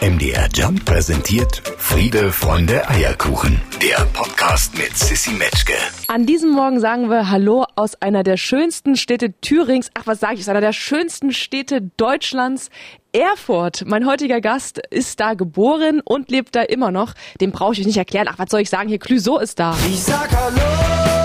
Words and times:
MDR 0.00 0.48
Jump 0.54 0.84
präsentiert 0.84 1.60
Friede, 1.76 2.30
Freunde, 2.30 2.88
Eierkuchen. 2.88 3.60
Der 3.82 4.06
Podcast 4.12 4.78
mit 4.78 4.96
Sissy 4.96 5.32
Metzke. 5.32 5.72
An 6.06 6.24
diesem 6.24 6.52
Morgen 6.52 6.78
sagen 6.78 7.10
wir 7.10 7.30
Hallo 7.30 7.66
aus 7.74 8.00
einer 8.00 8.22
der 8.22 8.36
schönsten 8.36 8.94
Städte 8.94 9.32
Thürings. 9.40 9.90
Ach, 9.94 10.06
was 10.06 10.20
sage 10.20 10.34
ich? 10.34 10.42
Aus 10.42 10.48
einer 10.50 10.60
der 10.60 10.72
schönsten 10.72 11.32
Städte 11.32 11.90
Deutschlands. 11.96 12.70
Erfurt. 13.10 13.86
Mein 13.86 14.06
heutiger 14.06 14.40
Gast 14.40 14.80
ist 14.90 15.18
da 15.18 15.34
geboren 15.34 16.00
und 16.04 16.30
lebt 16.30 16.54
da 16.54 16.62
immer 16.62 16.92
noch. 16.92 17.14
Dem 17.40 17.50
brauche 17.50 17.72
ich 17.72 17.80
euch 17.80 17.86
nicht 17.86 17.96
erklären. 17.96 18.28
Ach, 18.30 18.38
was 18.38 18.50
soll 18.50 18.60
ich 18.60 18.70
sagen? 18.70 18.88
Hier, 18.88 19.00
Clüso 19.00 19.38
ist 19.38 19.58
da. 19.58 19.76
Ich 19.88 20.00
sag 20.04 20.30
Hallo 20.30 21.17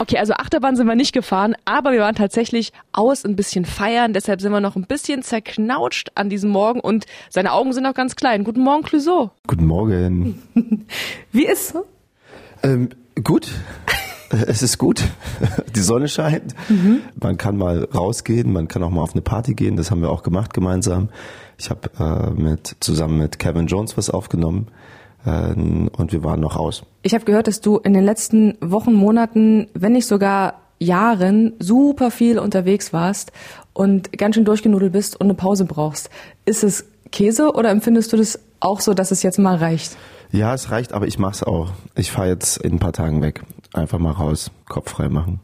Okay, 0.00 0.16
also 0.16 0.32
Achterbahn 0.32 0.76
sind 0.76 0.86
wir 0.86 0.94
nicht 0.94 1.12
gefahren, 1.12 1.54
aber 1.66 1.92
wir 1.92 2.00
waren 2.00 2.14
tatsächlich 2.14 2.72
aus 2.90 3.26
ein 3.26 3.36
bisschen 3.36 3.66
feiern. 3.66 4.14
Deshalb 4.14 4.40
sind 4.40 4.50
wir 4.50 4.60
noch 4.60 4.74
ein 4.74 4.86
bisschen 4.86 5.22
zerknautscht 5.22 6.12
an 6.14 6.30
diesem 6.30 6.48
Morgen 6.48 6.80
und 6.80 7.04
seine 7.28 7.52
Augen 7.52 7.74
sind 7.74 7.82
noch 7.82 7.92
ganz 7.92 8.16
klein. 8.16 8.42
Guten 8.42 8.62
Morgen, 8.62 8.82
Clüso. 8.82 9.30
Guten 9.46 9.66
Morgen. 9.66 10.40
Wie 11.32 11.44
ist 11.44 11.68
so? 11.68 11.84
Ähm, 12.62 12.88
gut. 13.22 13.48
Es 14.46 14.62
ist 14.62 14.78
gut. 14.78 15.02
Die 15.74 15.80
Sonne 15.80 16.06
scheint. 16.06 16.54
Man 17.20 17.36
kann 17.36 17.56
mal 17.56 17.88
rausgehen, 17.92 18.52
man 18.52 18.68
kann 18.68 18.80
auch 18.84 18.90
mal 18.90 19.02
auf 19.02 19.12
eine 19.12 19.22
Party 19.22 19.54
gehen. 19.54 19.74
Das 19.74 19.90
haben 19.90 20.02
wir 20.02 20.10
auch 20.10 20.22
gemacht 20.22 20.54
gemeinsam. 20.54 21.08
Ich 21.58 21.68
habe 21.68 21.90
äh, 21.98 22.40
mit 22.40 22.76
zusammen 22.78 23.18
mit 23.18 23.40
Kevin 23.40 23.66
Jones 23.66 23.96
was 23.96 24.08
aufgenommen 24.08 24.68
und 25.24 26.12
wir 26.12 26.24
waren 26.24 26.40
noch 26.40 26.58
raus. 26.58 26.82
Ich 27.02 27.14
habe 27.14 27.24
gehört, 27.24 27.46
dass 27.46 27.60
du 27.60 27.78
in 27.78 27.92
den 27.92 28.04
letzten 28.04 28.56
Wochen, 28.60 28.94
Monaten, 28.94 29.68
wenn 29.74 29.92
nicht 29.92 30.06
sogar 30.06 30.54
Jahren 30.78 31.52
super 31.58 32.10
viel 32.10 32.38
unterwegs 32.38 32.92
warst 32.92 33.32
und 33.74 34.16
ganz 34.16 34.34
schön 34.34 34.46
durchgenudelt 34.46 34.92
bist 34.92 35.20
und 35.20 35.26
eine 35.26 35.34
Pause 35.34 35.66
brauchst. 35.66 36.08
Ist 36.46 36.64
es 36.64 36.86
Käse 37.12 37.52
oder 37.52 37.70
empfindest 37.70 38.12
du 38.12 38.16
das 38.16 38.40
auch 38.60 38.80
so, 38.80 38.94
dass 38.94 39.10
es 39.10 39.22
jetzt 39.22 39.38
mal 39.38 39.56
reicht? 39.56 39.96
Ja, 40.32 40.54
es 40.54 40.70
reicht, 40.70 40.92
aber 40.92 41.06
ich 41.06 41.18
mach's 41.18 41.42
auch. 41.42 41.72
Ich 41.96 42.10
fahre 42.10 42.28
jetzt 42.28 42.56
in 42.58 42.74
ein 42.74 42.78
paar 42.78 42.92
Tagen 42.92 43.20
weg. 43.20 43.42
Einfach 43.72 43.98
mal 43.98 44.12
raus, 44.12 44.50
Kopf 44.68 44.90
frei 44.90 45.08
machen. 45.08 45.40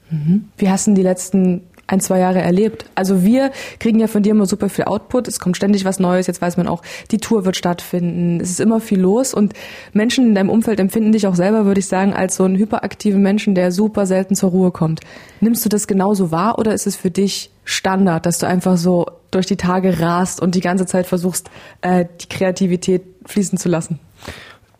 Wie 0.56 0.70
hast 0.70 0.86
du 0.86 0.90
denn 0.90 0.94
die 0.96 1.02
letzten 1.02 1.64
ein, 1.86 2.00
zwei 2.00 2.18
Jahre 2.18 2.40
erlebt? 2.40 2.86
Also 2.94 3.22
wir 3.22 3.50
kriegen 3.78 3.98
ja 3.98 4.06
von 4.06 4.22
dir 4.22 4.30
immer 4.30 4.46
super 4.46 4.68
viel 4.68 4.84
Output. 4.84 5.28
Es 5.28 5.38
kommt 5.38 5.56
ständig 5.56 5.84
was 5.84 6.00
Neues. 6.00 6.26
Jetzt 6.26 6.42
weiß 6.42 6.56
man 6.56 6.68
auch, 6.68 6.82
die 7.10 7.18
Tour 7.18 7.44
wird 7.44 7.56
stattfinden. 7.56 8.40
Es 8.40 8.50
ist 8.50 8.60
immer 8.60 8.80
viel 8.80 9.00
los 9.00 9.34
und 9.34 9.52
Menschen 9.92 10.28
in 10.28 10.34
deinem 10.34 10.50
Umfeld 10.50 10.80
empfinden 10.80 11.12
dich 11.12 11.26
auch 11.26 11.34
selber, 11.34 11.64
würde 11.64 11.80
ich 11.80 11.86
sagen, 11.86 12.12
als 12.12 12.36
so 12.36 12.44
einen 12.44 12.56
hyperaktiven 12.56 13.22
Menschen, 13.22 13.54
der 13.54 13.72
super 13.72 14.06
selten 14.06 14.34
zur 14.34 14.50
Ruhe 14.50 14.70
kommt. 14.70 15.00
Nimmst 15.40 15.64
du 15.64 15.68
das 15.68 15.86
genauso 15.86 16.30
wahr 16.30 16.58
oder 16.58 16.74
ist 16.74 16.86
es 16.86 16.96
für 16.96 17.10
dich 17.10 17.50
Standard, 17.64 18.26
dass 18.26 18.38
du 18.38 18.46
einfach 18.46 18.76
so 18.76 19.06
durch 19.30 19.46
die 19.46 19.56
Tage 19.56 20.00
rast 20.00 20.40
und 20.40 20.54
die 20.54 20.60
ganze 20.60 20.86
Zeit 20.86 21.06
versuchst, 21.06 21.50
äh, 21.80 22.06
die 22.20 22.28
Kreativität 22.28 23.02
fließen 23.26 23.58
zu 23.58 23.68
lassen? 23.68 23.98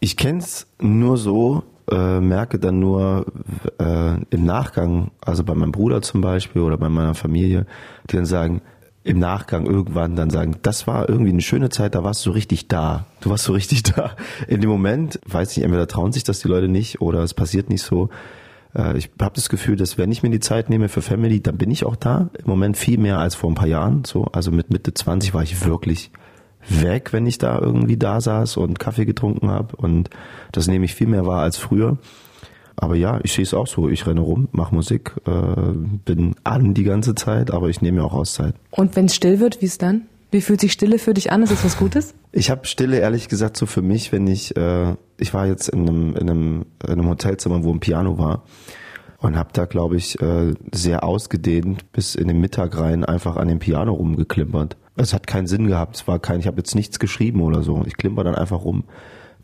Ich 0.01 0.17
kenn's 0.17 0.67
nur 0.79 1.17
so, 1.17 1.65
äh, 1.91 2.21
merke 2.21 2.59
dann 2.59 2.79
nur 2.79 3.27
äh, 3.79 4.17
im 4.31 4.45
Nachgang, 4.45 5.11
also 5.21 5.45
bei 5.45 5.55
meinem 5.55 5.73
Bruder 5.73 6.03
zum 6.03 6.21
Beispiel 6.21 6.63
oder 6.63 6.77
bei 6.77 6.89
meiner 6.89 7.15
Familie, 7.15 7.67
die 8.11 8.17
dann 8.17 8.27
sagen, 8.27 8.63
im 9.05 9.21
Nachgang 9.21 9.67
irgendwann 9.67 10.17
dann 10.17 10.31
sagen, 10.31 10.57
das 10.63 10.89
war 10.89 11.09
irgendwie 11.09 11.31
eine 11.31 11.41
schöne 11.41 11.69
Zeit, 11.69 11.95
da 11.95 12.03
warst 12.03 12.27
du 12.27 12.31
richtig 12.31 12.67
da. 12.67 13.07
Du 13.21 13.31
warst 13.31 13.45
so 13.45 13.53
richtig 13.53 13.85
da. 13.85 14.17
In 14.49 14.61
dem 14.61 14.69
Moment, 14.69 15.21
weiß 15.27 15.57
nicht, 15.57 15.65
entweder 15.65 15.87
trauen 15.87 16.11
sich 16.11 16.25
das 16.25 16.41
die 16.41 16.49
Leute 16.49 16.67
nicht 16.67 17.01
oder 17.01 17.21
es 17.21 17.33
passiert 17.33 17.71
nicht 17.71 17.83
so. 17.83 18.11
Äh, 18.75 18.99
ich 18.99 19.11
habe 19.21 19.35
das 19.35 19.49
Gefühl, 19.49 19.77
dass 19.77 19.97
wenn 19.97 20.11
ich 20.11 20.25
mir 20.25 20.31
die 20.31 20.41
Zeit 20.41 20.71
nehme 20.71 20.89
für 20.89 21.03
Family, 21.03 21.41
dann 21.41 21.57
bin 21.57 21.71
ich 21.71 21.87
auch 21.87 21.95
da. 21.95 22.31
Im 22.37 22.49
Moment 22.49 22.77
viel 22.77 22.99
mehr 22.99 23.19
als 23.21 23.37
vor 23.37 23.49
ein 23.49 23.55
paar 23.55 23.69
Jahren. 23.69 24.05
So, 24.05 24.25
also 24.25 24.51
mit 24.51 24.71
Mitte 24.71 24.93
20 24.93 25.35
war 25.35 25.45
ich 25.45 25.65
wirklich 25.65 26.11
weg, 26.69 27.13
wenn 27.13 27.27
ich 27.27 27.39
da 27.39 27.59
irgendwie 27.59 27.97
da 27.97 28.21
saß 28.21 28.57
und 28.57 28.79
Kaffee 28.79 29.05
getrunken 29.05 29.51
habe. 29.51 29.77
Und 29.77 30.11
das 30.53 30.69
nehme 30.69 30.85
ich 30.85 30.95
viel 30.95 31.07
mehr 31.07 31.27
wahr 31.27 31.43
als 31.43 31.57
früher. 31.57 31.99
Aber 32.77 32.95
ja, 32.95 33.21
ich 33.23 33.33
sehe 33.33 33.45
es 33.45 33.55
auch 33.55 33.67
so. 33.67 33.89
Ich 33.89 34.07
renne 34.07 34.21
rum, 34.21 34.49
mache 34.53 34.75
Musik, 34.75 35.13
äh, 35.27 35.73
bin 36.05 36.35
an 36.45 36.75
die 36.75 36.85
ganze 36.85 37.15
Zeit, 37.15 37.51
aber 37.51 37.69
ich 37.69 37.81
nehme 37.81 38.01
mir 38.01 38.05
auch 38.05 38.13
Auszeit. 38.13 38.55
Und 38.71 38.97
wenn 38.97 39.07
es 39.07 39.15
still 39.15 39.41
wird, 39.41 39.63
wie 39.63 39.67
ist 39.67 39.83
dann? 39.83 40.03
Wie 40.31 40.41
fühlt 40.41 40.61
sich 40.61 40.73
Stille 40.73 40.99
für 40.99 41.15
dich 41.15 41.33
an? 41.33 41.43
Ist 41.43 41.53
das 41.53 41.65
was 41.65 41.79
Gutes? 41.79 42.15
Ich 42.33 42.51
habe 42.51 42.67
Stille 42.67 42.99
ehrlich 42.99 43.29
gesagt 43.29 43.57
so 43.57 43.65
für 43.65 43.81
mich, 43.81 44.13
wenn 44.13 44.27
ich, 44.27 44.57
äh, 44.57 44.95
ich 45.19 45.33
war 45.33 45.47
jetzt 45.47 45.69
in 45.69 45.89
einem, 45.89 46.17
in 46.17 46.29
einem, 46.29 46.67
in 46.85 46.93
einem 46.93 47.09
Hotelzimmer, 47.09 47.65
wo 47.65 47.73
ein 47.73 47.81
Piano 47.81 48.19
war 48.19 48.43
und 49.19 49.37
habe 49.37 49.51
da, 49.53 49.65
glaube 49.65 49.97
ich, 49.97 50.21
äh, 50.21 50.53
sehr 50.73 51.05
ausgedehnt 51.05 51.91
bis 51.93 52.15
in 52.15 52.29
den 52.29 52.41
Mittag 52.41 52.77
rein 52.77 53.05
einfach 53.05 53.37
an 53.37 53.49
dem 53.49 53.61
Piano 53.61 53.95
rumgeklimpert. 53.95 54.77
Es 54.97 55.13
hat 55.13 55.27
keinen 55.27 55.47
Sinn 55.47 55.67
gehabt, 55.67 55.97
es 55.97 56.09
war 56.09 56.19
kein, 56.19 56.41
ich 56.41 56.47
habe 56.47 56.57
jetzt 56.59 56.75
nichts 56.75 56.99
geschrieben 56.99 57.43
oder 57.43 57.63
so. 57.63 57.83
Ich 57.87 57.97
klimper 57.97 58.25
dann 58.25 58.35
einfach 58.35 58.65
rum. 58.65 58.85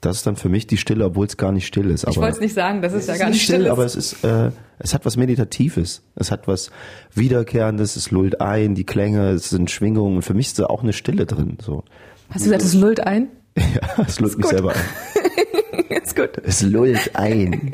Das 0.00 0.16
ist 0.16 0.26
dann 0.26 0.34
für 0.36 0.48
mich 0.48 0.66
die 0.66 0.78
Stille, 0.78 1.04
obwohl 1.04 1.26
es 1.26 1.36
gar 1.36 1.52
nicht 1.52 1.66
still 1.66 1.90
ist. 1.90 2.02
Ich 2.04 2.08
aber- 2.16 2.22
wollte 2.22 2.36
es 2.36 2.40
nicht 2.40 2.54
sagen, 2.54 2.82
das 2.82 2.92
ist 2.92 3.06
ja 3.08 3.16
gar 3.16 3.28
ist 3.28 3.34
nicht 3.34 3.44
still. 3.44 3.68
aber 3.68 3.84
ist. 3.84 3.94
es 3.96 4.12
ist, 4.14 4.24
äh, 4.24 4.50
es 4.80 4.94
hat 4.94 5.04
was 5.06 5.16
Meditatives. 5.16 6.02
Es 6.16 6.30
hat 6.32 6.48
was 6.48 6.70
Wiederkehrendes, 7.14 7.94
es 7.96 8.10
lullt 8.10 8.40
ein, 8.40 8.74
die 8.74 8.84
Klänge, 8.84 9.30
es 9.30 9.50
sind 9.50 9.70
Schwingungen. 9.70 10.16
Und 10.16 10.22
für 10.22 10.34
mich 10.34 10.46
ist 10.48 10.58
da 10.58 10.66
auch 10.66 10.82
eine 10.82 10.92
Stille 10.92 11.26
drin. 11.26 11.58
So. 11.62 11.84
Hast 12.30 12.40
du 12.40 12.44
gesagt, 12.50 12.62
es 12.62 12.74
lullt 12.74 13.00
ein? 13.06 13.28
Ja, 13.56 14.04
es 14.06 14.18
lullt 14.18 14.36
mich 14.38 14.46
gut. 14.46 14.50
selber 14.54 14.72
ein. 14.72 14.80
Ist 16.02 16.16
gut. 16.16 16.30
Es 16.42 16.62
lullt 16.62 17.14
ein. 17.14 17.72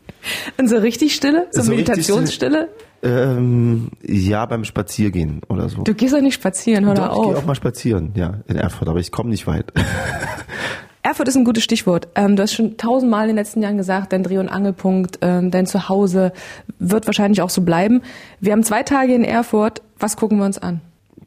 Und 0.58 0.68
so 0.68 0.76
richtig 0.78 1.14
Stille? 1.16 1.48
So, 1.50 1.62
So 1.62 1.70
Meditationsstille? 1.72 2.68
Ähm, 3.06 3.88
ja, 4.02 4.44
beim 4.46 4.64
Spaziergehen 4.64 5.42
oder 5.48 5.68
so. 5.68 5.82
Du 5.82 5.94
gehst 5.94 6.12
doch 6.14 6.20
nicht 6.20 6.34
spazieren, 6.34 6.84
hör 6.86 6.94
Doch, 6.94 7.08
doch 7.08 7.16
ich 7.16 7.22
gehe 7.22 7.36
auf. 7.36 7.42
auch 7.42 7.46
mal 7.46 7.54
spazieren, 7.54 8.12
ja, 8.14 8.40
in 8.48 8.56
Erfurt, 8.56 8.88
aber 8.88 8.98
ich 8.98 9.12
komme 9.12 9.30
nicht 9.30 9.46
weit. 9.46 9.72
Erfurt 11.02 11.28
ist 11.28 11.36
ein 11.36 11.44
gutes 11.44 11.62
Stichwort. 11.62 12.08
Ähm, 12.16 12.34
du 12.34 12.42
hast 12.42 12.52
schon 12.54 12.76
tausendmal 12.78 13.22
in 13.22 13.28
den 13.28 13.36
letzten 13.36 13.62
Jahren 13.62 13.76
gesagt, 13.76 14.12
dein 14.12 14.24
Dreh- 14.24 14.38
und 14.38 14.48
Angelpunkt, 14.48 15.20
ähm, 15.22 15.52
dein 15.52 15.66
Zuhause 15.66 16.32
wird 16.80 17.06
wahrscheinlich 17.06 17.42
auch 17.42 17.50
so 17.50 17.62
bleiben. 17.62 18.02
Wir 18.40 18.50
haben 18.52 18.64
zwei 18.64 18.82
Tage 18.82 19.14
in 19.14 19.22
Erfurt. 19.22 19.82
Was 20.00 20.16
gucken 20.16 20.38
wir 20.38 20.44
uns 20.44 20.58
an? 20.58 20.80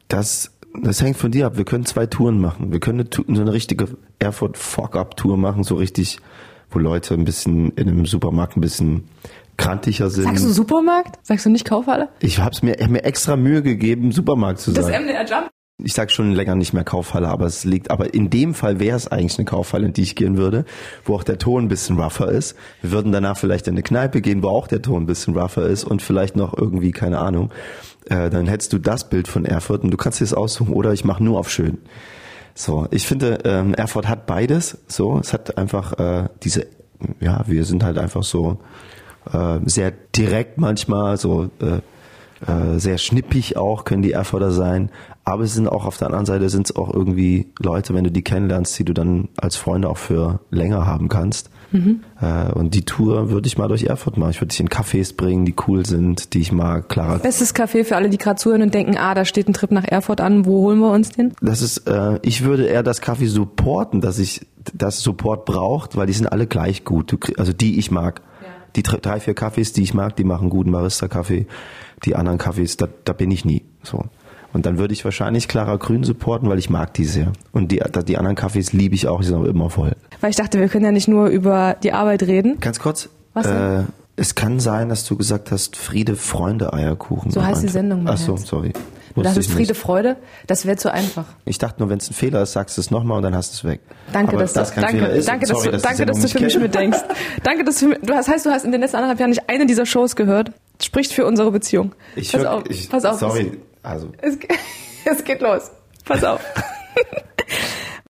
Das, 0.08 0.50
das 0.82 1.00
hängt 1.00 1.16
von 1.16 1.30
dir 1.30 1.46
ab. 1.46 1.56
Wir 1.56 1.64
können 1.64 1.86
zwei 1.86 2.04
Touren 2.04 2.38
machen. 2.38 2.72
Wir 2.72 2.80
können 2.80 3.00
eine, 3.00 3.34
so 3.34 3.40
eine 3.40 3.54
richtige 3.54 3.88
Erfurt 4.18 4.58
Fuck-Up-Tour 4.58 5.38
machen, 5.38 5.64
so 5.64 5.76
richtig, 5.76 6.18
wo 6.70 6.78
Leute 6.78 7.14
ein 7.14 7.24
bisschen 7.24 7.70
in 7.70 7.88
einem 7.88 8.04
Supermarkt 8.04 8.58
ein 8.58 8.60
bisschen 8.60 9.04
krantiger 9.60 10.10
sind. 10.10 10.24
Sagst 10.24 10.44
du 10.44 10.48
Supermarkt? 10.50 11.18
Sagst 11.22 11.46
du 11.46 11.50
nicht 11.50 11.64
Kaufhalle? 11.64 12.08
ich 12.20 12.38
habe 12.38 12.56
mir, 12.62 12.76
hab 12.80 12.90
mir 12.90 13.04
extra 13.04 13.36
Mühe 13.36 13.62
gegeben, 13.62 14.12
Supermarkt 14.12 14.60
zu 14.60 14.72
Das 14.72 14.86
sagen. 14.86 15.04
MDR 15.04 15.24
Jump? 15.26 15.50
Ich 15.82 15.94
sag 15.94 16.10
schon 16.10 16.32
länger 16.32 16.56
nicht 16.56 16.74
mehr 16.74 16.84
Kaufhalle, 16.84 17.28
aber 17.28 17.46
es 17.46 17.64
liegt, 17.64 17.90
aber 17.90 18.12
in 18.12 18.28
dem 18.28 18.52
Fall 18.52 18.80
wäre 18.80 18.96
es 18.96 19.08
eigentlich 19.08 19.38
eine 19.38 19.46
Kaufhalle, 19.46 19.86
in 19.86 19.92
die 19.94 20.02
ich 20.02 20.14
gehen 20.14 20.36
würde, 20.36 20.66
wo 21.04 21.14
auch 21.14 21.22
der 21.24 21.38
Ton 21.38 21.64
ein 21.64 21.68
bisschen 21.68 21.98
rougher 21.98 22.30
ist. 22.30 22.54
Wir 22.82 22.92
würden 22.92 23.12
danach 23.12 23.38
vielleicht 23.38 23.66
in 23.66 23.74
eine 23.74 23.82
Kneipe 23.82 24.20
gehen, 24.20 24.42
wo 24.42 24.48
auch 24.48 24.66
der 24.66 24.82
Ton 24.82 25.04
ein 25.04 25.06
bisschen 25.06 25.34
rougher 25.34 25.66
ist 25.66 25.84
und 25.84 26.02
vielleicht 26.02 26.36
noch 26.36 26.56
irgendwie, 26.56 26.90
keine 26.90 27.18
Ahnung. 27.18 27.50
Äh, 28.10 28.28
dann 28.28 28.46
hättest 28.46 28.74
du 28.74 28.78
das 28.78 29.08
Bild 29.08 29.26
von 29.26 29.46
Erfurt 29.46 29.82
und 29.82 29.90
du 29.90 29.96
kannst 29.96 30.20
dir 30.20 30.24
das 30.24 30.34
aussuchen 30.34 30.74
oder 30.74 30.92
ich 30.92 31.04
mache 31.04 31.24
nur 31.24 31.38
auf 31.38 31.50
schön. 31.50 31.78
So, 32.54 32.86
ich 32.90 33.06
finde, 33.06 33.38
ähm, 33.44 33.72
Erfurt 33.72 34.06
hat 34.06 34.26
beides. 34.26 34.78
So, 34.86 35.18
es 35.18 35.32
hat 35.32 35.56
einfach 35.56 35.98
äh, 35.98 36.28
diese, 36.42 36.66
ja, 37.20 37.42
wir 37.46 37.64
sind 37.64 37.84
halt 37.84 37.96
einfach 37.96 38.22
so 38.22 38.58
äh, 39.32 39.58
sehr 39.64 39.92
direkt 40.16 40.58
manchmal, 40.58 41.16
so 41.16 41.50
äh, 41.60 41.80
äh, 42.46 42.78
sehr 42.78 42.98
schnippig 42.98 43.56
auch 43.56 43.84
können 43.84 44.02
die 44.02 44.12
Erfurter 44.12 44.50
sein. 44.50 44.90
Aber 45.24 45.44
es 45.44 45.54
sind 45.54 45.68
auch 45.68 45.84
auf 45.84 45.98
der 45.98 46.08
anderen 46.08 46.26
Seite 46.26 46.48
sind 46.48 46.70
es 46.70 46.76
auch 46.76 46.92
irgendwie 46.92 47.52
Leute, 47.58 47.94
wenn 47.94 48.04
du 48.04 48.10
die 48.10 48.22
kennenlernst, 48.22 48.78
die 48.78 48.84
du 48.84 48.94
dann 48.94 49.28
als 49.36 49.56
Freunde 49.56 49.88
auch 49.88 49.98
für 49.98 50.40
länger 50.50 50.86
haben 50.86 51.08
kannst. 51.08 51.50
Äh, 51.72 52.52
und 52.52 52.74
die 52.74 52.84
Tour 52.84 53.30
würde 53.30 53.46
ich 53.46 53.56
mal 53.56 53.68
durch 53.68 53.84
Erfurt 53.84 54.16
machen. 54.16 54.30
Ich 54.30 54.40
würde 54.40 54.48
dich 54.48 54.60
in 54.60 54.68
Cafés 54.68 55.14
bringen, 55.16 55.44
die 55.44 55.54
cool 55.68 55.86
sind, 55.86 56.34
die 56.34 56.40
ich 56.40 56.52
mag. 56.52 56.88
Clara 56.88 57.18
Bestes 57.18 57.54
Café 57.54 57.84
für 57.84 57.96
alle, 57.96 58.10
die 58.10 58.18
gerade 58.18 58.36
zuhören 58.36 58.62
und 58.62 58.74
denken, 58.74 58.96
ah, 58.96 59.14
da 59.14 59.24
steht 59.24 59.48
ein 59.48 59.52
Trip 59.52 59.70
nach 59.70 59.84
Erfurt 59.84 60.20
an. 60.20 60.46
Wo 60.46 60.62
holen 60.62 60.80
wir 60.80 60.90
uns 60.90 61.10
den? 61.10 61.32
das 61.40 61.62
ist, 61.62 61.88
äh, 61.88 62.18
ich 62.22 62.44
würde 62.44 62.66
eher 62.66 62.82
das 62.82 63.00
Kaffee 63.00 63.26
supporten, 63.26 64.00
dass 64.00 64.18
ich 64.18 64.46
das 64.74 65.00
Support 65.00 65.44
braucht, 65.44 65.96
weil 65.96 66.06
die 66.06 66.12
sind 66.12 66.26
alle 66.26 66.46
gleich 66.46 66.84
gut. 66.84 67.12
Du, 67.12 67.18
also 67.38 67.52
die 67.52 67.78
ich 67.78 67.90
mag. 67.90 68.22
Die 68.76 68.82
drei, 68.82 69.20
vier 69.20 69.34
Kaffees, 69.34 69.72
die 69.72 69.82
ich 69.82 69.94
mag, 69.94 70.16
die 70.16 70.24
machen 70.24 70.50
guten 70.50 70.72
Barista-Kaffee. 70.72 71.46
Die 72.04 72.16
anderen 72.16 72.38
Kaffees, 72.38 72.76
da, 72.76 72.88
da 73.04 73.12
bin 73.12 73.30
ich 73.30 73.44
nie. 73.44 73.64
So. 73.82 74.04
Und 74.52 74.66
dann 74.66 74.78
würde 74.78 74.92
ich 74.92 75.04
wahrscheinlich 75.04 75.48
Clara 75.48 75.76
Grün 75.76 76.02
supporten, 76.02 76.48
weil 76.48 76.58
ich 76.58 76.70
mag 76.70 76.92
die 76.94 77.04
sehr. 77.04 77.32
Und 77.52 77.70
die, 77.70 77.82
die 78.06 78.18
anderen 78.18 78.36
Kaffees 78.36 78.72
liebe 78.72 78.94
ich 78.94 79.06
auch, 79.06 79.20
die 79.20 79.26
sind 79.26 79.36
aber 79.36 79.48
immer 79.48 79.70
voll. 79.70 79.92
Weil 80.20 80.30
ich 80.30 80.36
dachte, 80.36 80.58
wir 80.58 80.68
können 80.68 80.84
ja 80.84 80.92
nicht 80.92 81.08
nur 81.08 81.28
über 81.28 81.76
die 81.82 81.92
Arbeit 81.92 82.24
reden. 82.24 82.58
Ganz 82.60 82.80
kurz. 82.80 83.08
Was 83.32 83.46
denn? 83.46 83.80
Äh, 83.80 83.84
es 84.16 84.34
kann 84.34 84.60
sein, 84.60 84.88
dass 84.88 85.06
du 85.06 85.16
gesagt 85.16 85.50
hast, 85.50 85.76
Friede, 85.76 86.16
Freunde, 86.16 86.72
Eierkuchen. 86.72 87.30
So 87.30 87.42
heißt 87.42 87.62
die. 87.62 87.68
Sendung, 87.68 88.06
Ach 88.06 88.18
so, 88.18 88.36
sorry. 88.36 88.72
Wusste 89.14 89.22
dachtest 89.30 89.48
ich 89.48 89.54
Friede, 89.54 89.72
nicht. 89.72 89.80
Freude. 89.80 90.16
Das 90.46 90.66
wäre 90.66 90.76
zu 90.76 90.92
einfach. 90.92 91.24
Ich 91.44 91.58
dachte 91.58 91.80
nur, 91.80 91.88
wenn 91.90 91.98
es 91.98 92.10
ein 92.10 92.14
Fehler 92.14 92.42
ist, 92.42 92.52
sagst 92.52 92.76
du 92.76 92.80
es 92.80 92.90
nochmal 92.90 93.16
und 93.18 93.22
dann 93.24 93.34
hast 93.34 93.52
du 93.52 93.54
es 93.66 93.72
weg. 93.72 93.80
Danke, 94.12 94.32
Aber 94.32 94.42
dass, 94.42 94.52
das 94.52 94.72
du, 94.74 94.80
danke, 94.80 95.04
ist, 95.06 95.28
danke, 95.28 95.46
dass, 95.46 95.48
sorry, 95.56 95.64
du, 95.66 95.72
dass 95.72 95.82
die 95.82 95.88
danke, 95.88 96.06
dass 96.06 96.20
du 96.20 96.28
für 96.28 96.40
mich 96.44 96.58
mitdenkst. 96.58 96.98
danke, 97.42 97.64
dass 97.64 97.74
du, 97.76 97.80
für 97.80 97.88
mich- 97.88 97.98
du 98.02 98.14
hast, 98.14 98.28
heißt, 98.28 98.46
du 98.46 98.50
hast 98.50 98.64
in 98.64 98.72
den 98.72 98.80
letzten 98.80 98.96
anderthalb 98.96 99.18
Jahren 99.20 99.30
nicht 99.30 99.48
eine 99.48 99.66
dieser 99.66 99.86
Shows 99.86 100.14
gehört. 100.16 100.52
Spricht 100.82 101.12
für 101.12 101.26
unsere 101.26 101.50
Beziehung. 101.50 101.94
Ich 102.16 102.32
pass 102.32 102.40
hör- 102.42 102.54
auf, 102.54 102.62
ich, 102.68 102.88
pass 102.88 103.04
auf. 103.04 103.18
Sorry, 103.18 103.58
also 103.82 104.10
Es, 104.22 104.38
Es 105.04 105.24
geht 105.24 105.40
los. 105.40 105.70
Pass 106.04 106.22
auf. 106.24 106.40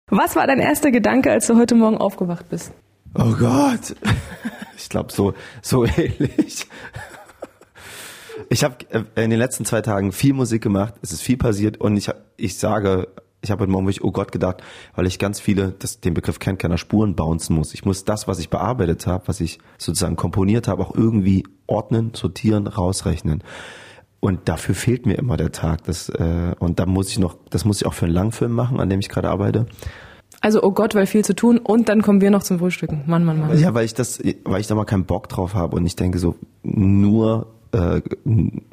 Was 0.09 0.35
war 0.35 0.45
dein 0.45 0.59
erster 0.59 0.91
Gedanke, 0.91 1.31
als 1.31 1.47
du 1.47 1.57
heute 1.57 1.73
Morgen 1.75 1.97
aufgewacht 1.97 2.49
bist? 2.49 2.71
Oh 3.15 3.33
Gott. 3.39 3.95
Ich 4.83 4.89
glaube 4.89 5.11
so 5.13 5.35
so 5.61 5.85
ähnlich. 5.85 6.65
Ich 8.49 8.63
habe 8.63 8.75
in 9.15 9.29
den 9.29 9.39
letzten 9.39 9.65
zwei 9.65 9.81
Tagen 9.81 10.11
viel 10.11 10.33
Musik 10.33 10.61
gemacht, 10.61 10.95
es 11.01 11.11
ist 11.11 11.21
viel 11.21 11.37
passiert 11.37 11.77
und 11.77 11.97
ich 11.97 12.09
ich 12.37 12.57
sage, 12.57 13.07
ich 13.41 13.51
habe 13.51 13.61
heute 13.61 13.71
Morgen 13.71 13.85
wirklich 13.85 14.03
oh 14.03 14.11
Gott 14.11 14.31
gedacht, 14.31 14.61
weil 14.95 15.07
ich 15.07 15.19
ganz 15.19 15.39
viele, 15.39 15.73
das, 15.79 15.99
den 15.99 16.13
Begriff 16.13 16.39
kennt 16.39 16.59
keiner, 16.59 16.77
Spuren 16.77 17.15
bouncen 17.15 17.55
muss. 17.55 17.73
Ich 17.73 17.85
muss 17.85 18.05
das, 18.05 18.27
was 18.27 18.39
ich 18.39 18.49
bearbeitet 18.49 19.07
habe, 19.07 19.27
was 19.27 19.41
ich 19.41 19.59
sozusagen 19.77 20.15
komponiert 20.15 20.67
habe, 20.67 20.83
auch 20.83 20.95
irgendwie 20.95 21.43
ordnen, 21.67 22.11
sortieren, 22.13 22.67
rausrechnen. 22.67 23.43
Und 24.19 24.47
dafür 24.47 24.75
fehlt 24.75 25.07
mir 25.07 25.15
immer 25.15 25.37
der 25.37 25.51
Tag. 25.51 25.83
Das, 25.85 26.09
äh, 26.09 26.53
und 26.59 26.79
da 26.79 26.85
muss 26.85 27.09
ich 27.09 27.17
noch, 27.17 27.35
das 27.49 27.65
muss 27.65 27.81
ich 27.81 27.87
auch 27.87 27.93
für 27.93 28.05
einen 28.05 28.13
Langfilm 28.13 28.51
machen, 28.51 28.79
an 28.79 28.89
dem 28.89 28.99
ich 28.99 29.09
gerade 29.09 29.29
arbeite. 29.29 29.65
Also, 30.41 30.61
oh 30.63 30.71
Gott, 30.71 30.93
weil 30.93 31.07
viel 31.07 31.25
zu 31.25 31.35
tun 31.35 31.57
und 31.57 31.89
dann 31.89 32.01
kommen 32.03 32.21
wir 32.21 32.31
noch 32.31 32.43
zum 32.43 32.59
Frühstücken. 32.59 33.03
Mann, 33.07 33.25
Mann, 33.25 33.39
Mann. 33.39 33.57
Ja, 33.57 33.73
weil 33.73 33.85
ich 33.85 33.95
das, 33.95 34.19
weil 34.43 34.61
ich 34.61 34.67
da 34.67 34.75
mal 34.75 34.85
keinen 34.85 35.05
Bock 35.05 35.27
drauf 35.27 35.55
habe 35.55 35.75
und 35.75 35.85
ich 35.85 35.95
denke 35.95 36.19
so, 36.19 36.35
nur, 36.63 37.47
äh, 37.73 38.01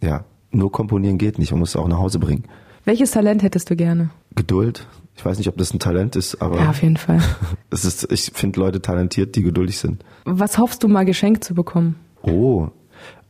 ja, 0.03 0.25
nur 0.51 0.73
komponieren 0.73 1.19
geht 1.19 1.39
nicht, 1.39 1.51
man 1.51 1.61
muss 1.61 1.71
es 1.71 1.77
auch 1.77 1.89
nach 1.89 1.99
Hause 1.99 2.19
bringen. 2.19 2.45
Welches 2.85 3.11
Talent 3.11 3.43
hättest 3.43 3.71
du 3.71 3.77
gerne? 3.77 4.11
Geduld. 4.35 4.87
Ich 5.17 5.25
weiß 5.25 5.37
nicht, 5.39 5.49
ob 5.49 5.57
das 5.57 5.75
ein 5.75 5.81
Talent 5.81 6.15
ist, 6.17 6.41
aber 6.41 6.61
Ja, 6.61 6.71
auf 6.71 6.83
jeden 6.83 6.97
Fall. 6.97 7.21
es 7.71 7.85
ist, 7.85 8.11
ich 8.13 8.31
finde 8.35 8.61
Leute 8.61 8.81
talentiert, 8.81 9.35
die 9.35 9.43
geduldig 9.43 9.79
sind. 9.79 10.05
Was 10.25 10.59
hoffst 10.59 10.83
du 10.85 10.89
mal 10.89 11.05
geschenkt 11.05 11.43
zu 11.45 11.55
bekommen? 11.55 11.97
Oh, 12.23 12.69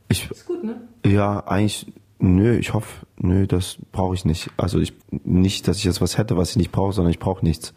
ich, 0.09 0.31
Ist 0.31 0.47
gut, 0.47 0.62
ne? 0.65 0.76
ja, 1.05 1.47
eigentlich, 1.47 1.91
nö, 2.19 2.56
ich 2.56 2.75
hoffe, 2.75 3.06
nö, 3.19 3.47
das 3.47 3.79
brauche 3.91 4.14
ich 4.14 4.25
nicht. 4.25 4.50
Also 4.56 4.79
ich, 4.79 4.93
nicht, 5.25 5.67
dass 5.67 5.79
ich 5.79 5.85
jetzt 5.85 6.00
was 6.00 6.19
hätte, 6.19 6.37
was 6.37 6.50
ich 6.50 6.56
nicht 6.56 6.73
brauche, 6.73 6.93
sondern 6.93 7.11
ich 7.11 7.19
brauche 7.19 7.44
nichts. 7.44 7.73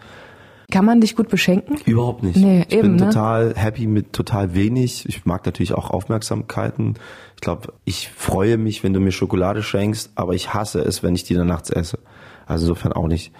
Kann 0.72 0.86
man 0.86 1.02
dich 1.02 1.16
gut 1.16 1.30
beschenken? 1.30 1.78
Überhaupt 1.86 2.24
nicht. 2.24 2.38
Nee, 2.38 2.66
ich 2.68 2.76
eben, 2.76 2.96
bin 2.96 2.96
ne? 2.96 3.06
total 3.06 3.54
happy 3.56 3.88
mit 3.88 4.14
total 4.14 4.56
wenig. 4.56 5.08
Ich 5.08 5.26
mag 5.26 5.46
natürlich 5.46 5.74
auch 5.74 5.90
Aufmerksamkeiten. 5.90 6.96
Ich 7.36 7.42
glaube, 7.42 7.74
ich 7.86 8.10
freue 8.10 8.58
mich, 8.58 8.84
wenn 8.84 8.94
du 8.94 9.00
mir 9.00 9.12
Schokolade 9.12 9.62
schenkst, 9.62 10.12
aber 10.16 10.34
ich 10.34 10.54
hasse 10.54 10.80
es, 10.80 11.04
wenn 11.04 11.14
ich 11.14 11.24
die 11.24 11.34
dann 11.34 11.48
nachts 11.48 11.70
esse. 11.70 12.00
Also 12.48 12.66
insofern 12.66 12.94
auch 12.94 13.08
nicht. 13.08 13.32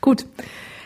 Gut. 0.00 0.26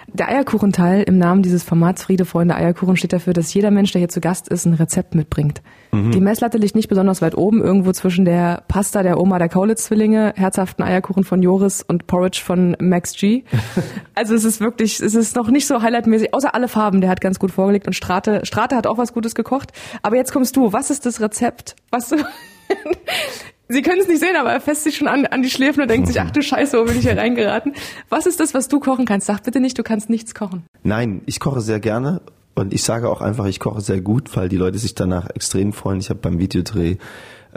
Der 0.08 0.28
Eierkuchenteil 0.28 1.02
im 1.04 1.18
Namen 1.18 1.42
dieses 1.42 1.62
Formats 1.62 2.04
Friede, 2.04 2.24
Freunde, 2.24 2.54
Eierkuchen 2.54 2.96
steht 2.96 3.12
dafür, 3.12 3.32
dass 3.32 3.52
jeder 3.54 3.70
Mensch, 3.70 3.92
der 3.92 4.00
hier 4.00 4.08
zu 4.08 4.20
Gast 4.20 4.48
ist, 4.48 4.66
ein 4.66 4.74
Rezept 4.74 5.14
mitbringt. 5.14 5.62
Die 5.94 6.22
Messlatte 6.22 6.56
liegt 6.56 6.74
nicht 6.74 6.88
besonders 6.88 7.20
weit 7.20 7.36
oben, 7.36 7.60
irgendwo 7.60 7.92
zwischen 7.92 8.24
der 8.24 8.62
Pasta 8.66 9.02
der 9.02 9.20
Oma 9.20 9.38
der 9.38 9.50
Kaulitz-Zwillinge, 9.50 10.32
herzhaften 10.36 10.82
Eierkuchen 10.82 11.22
von 11.22 11.42
Joris 11.42 11.82
und 11.82 12.06
Porridge 12.06 12.40
von 12.42 12.74
Max 12.80 13.12
G. 13.12 13.44
Also 14.14 14.34
es 14.34 14.44
ist 14.44 14.60
wirklich, 14.60 15.00
es 15.00 15.14
ist 15.14 15.36
noch 15.36 15.48
nicht 15.48 15.66
so 15.66 15.82
highlightmäßig, 15.82 16.32
außer 16.32 16.54
alle 16.54 16.68
Farben, 16.68 17.00
der 17.00 17.10
hat 17.10 17.20
ganz 17.20 17.38
gut 17.38 17.50
vorgelegt 17.50 17.86
und 17.86 17.92
Strate, 17.92 18.44
Strate 18.44 18.76
hat 18.76 18.86
auch 18.86 18.96
was 18.96 19.12
Gutes 19.12 19.34
gekocht. 19.34 19.72
Aber 20.02 20.16
jetzt 20.16 20.32
kommst 20.32 20.56
du, 20.56 20.72
was 20.72 20.90
ist 20.90 21.04
das 21.04 21.20
Rezept, 21.20 21.76
was 21.90 22.08
du... 22.08 22.16
Sie 23.72 23.80
können 23.80 24.02
es 24.02 24.08
nicht 24.08 24.20
sehen, 24.20 24.36
aber 24.36 24.52
er 24.52 24.60
fässt 24.60 24.84
sich 24.84 24.98
schon 24.98 25.08
an, 25.08 25.24
an 25.24 25.40
die 25.40 25.48
Schläfen 25.48 25.80
und 25.80 25.90
denkt 25.90 26.06
sich, 26.06 26.20
ach 26.20 26.30
du 26.30 26.42
Scheiße, 26.42 26.78
wo 26.78 26.84
bin 26.84 26.98
ich 26.98 27.04
hier 27.04 27.16
reingeraten? 27.16 27.72
Was 28.10 28.26
ist 28.26 28.38
das, 28.38 28.52
was 28.52 28.68
du 28.68 28.80
kochen 28.80 29.06
kannst? 29.06 29.26
Sag 29.26 29.44
bitte 29.44 29.60
nicht, 29.60 29.78
du 29.78 29.82
kannst 29.82 30.10
nichts 30.10 30.34
kochen. 30.34 30.64
Nein, 30.82 31.22
ich 31.24 31.40
koche 31.40 31.62
sehr 31.62 31.80
gerne 31.80 32.20
und 32.54 32.74
ich 32.74 32.82
sage 32.82 33.08
auch 33.08 33.22
einfach, 33.22 33.46
ich 33.46 33.60
koche 33.60 33.80
sehr 33.80 34.02
gut, 34.02 34.36
weil 34.36 34.50
die 34.50 34.58
Leute 34.58 34.76
sich 34.76 34.94
danach 34.94 35.30
extrem 35.30 35.72
freuen. 35.72 36.00
Ich 36.00 36.10
habe 36.10 36.20
beim 36.20 36.38
Videodreh 36.38 36.98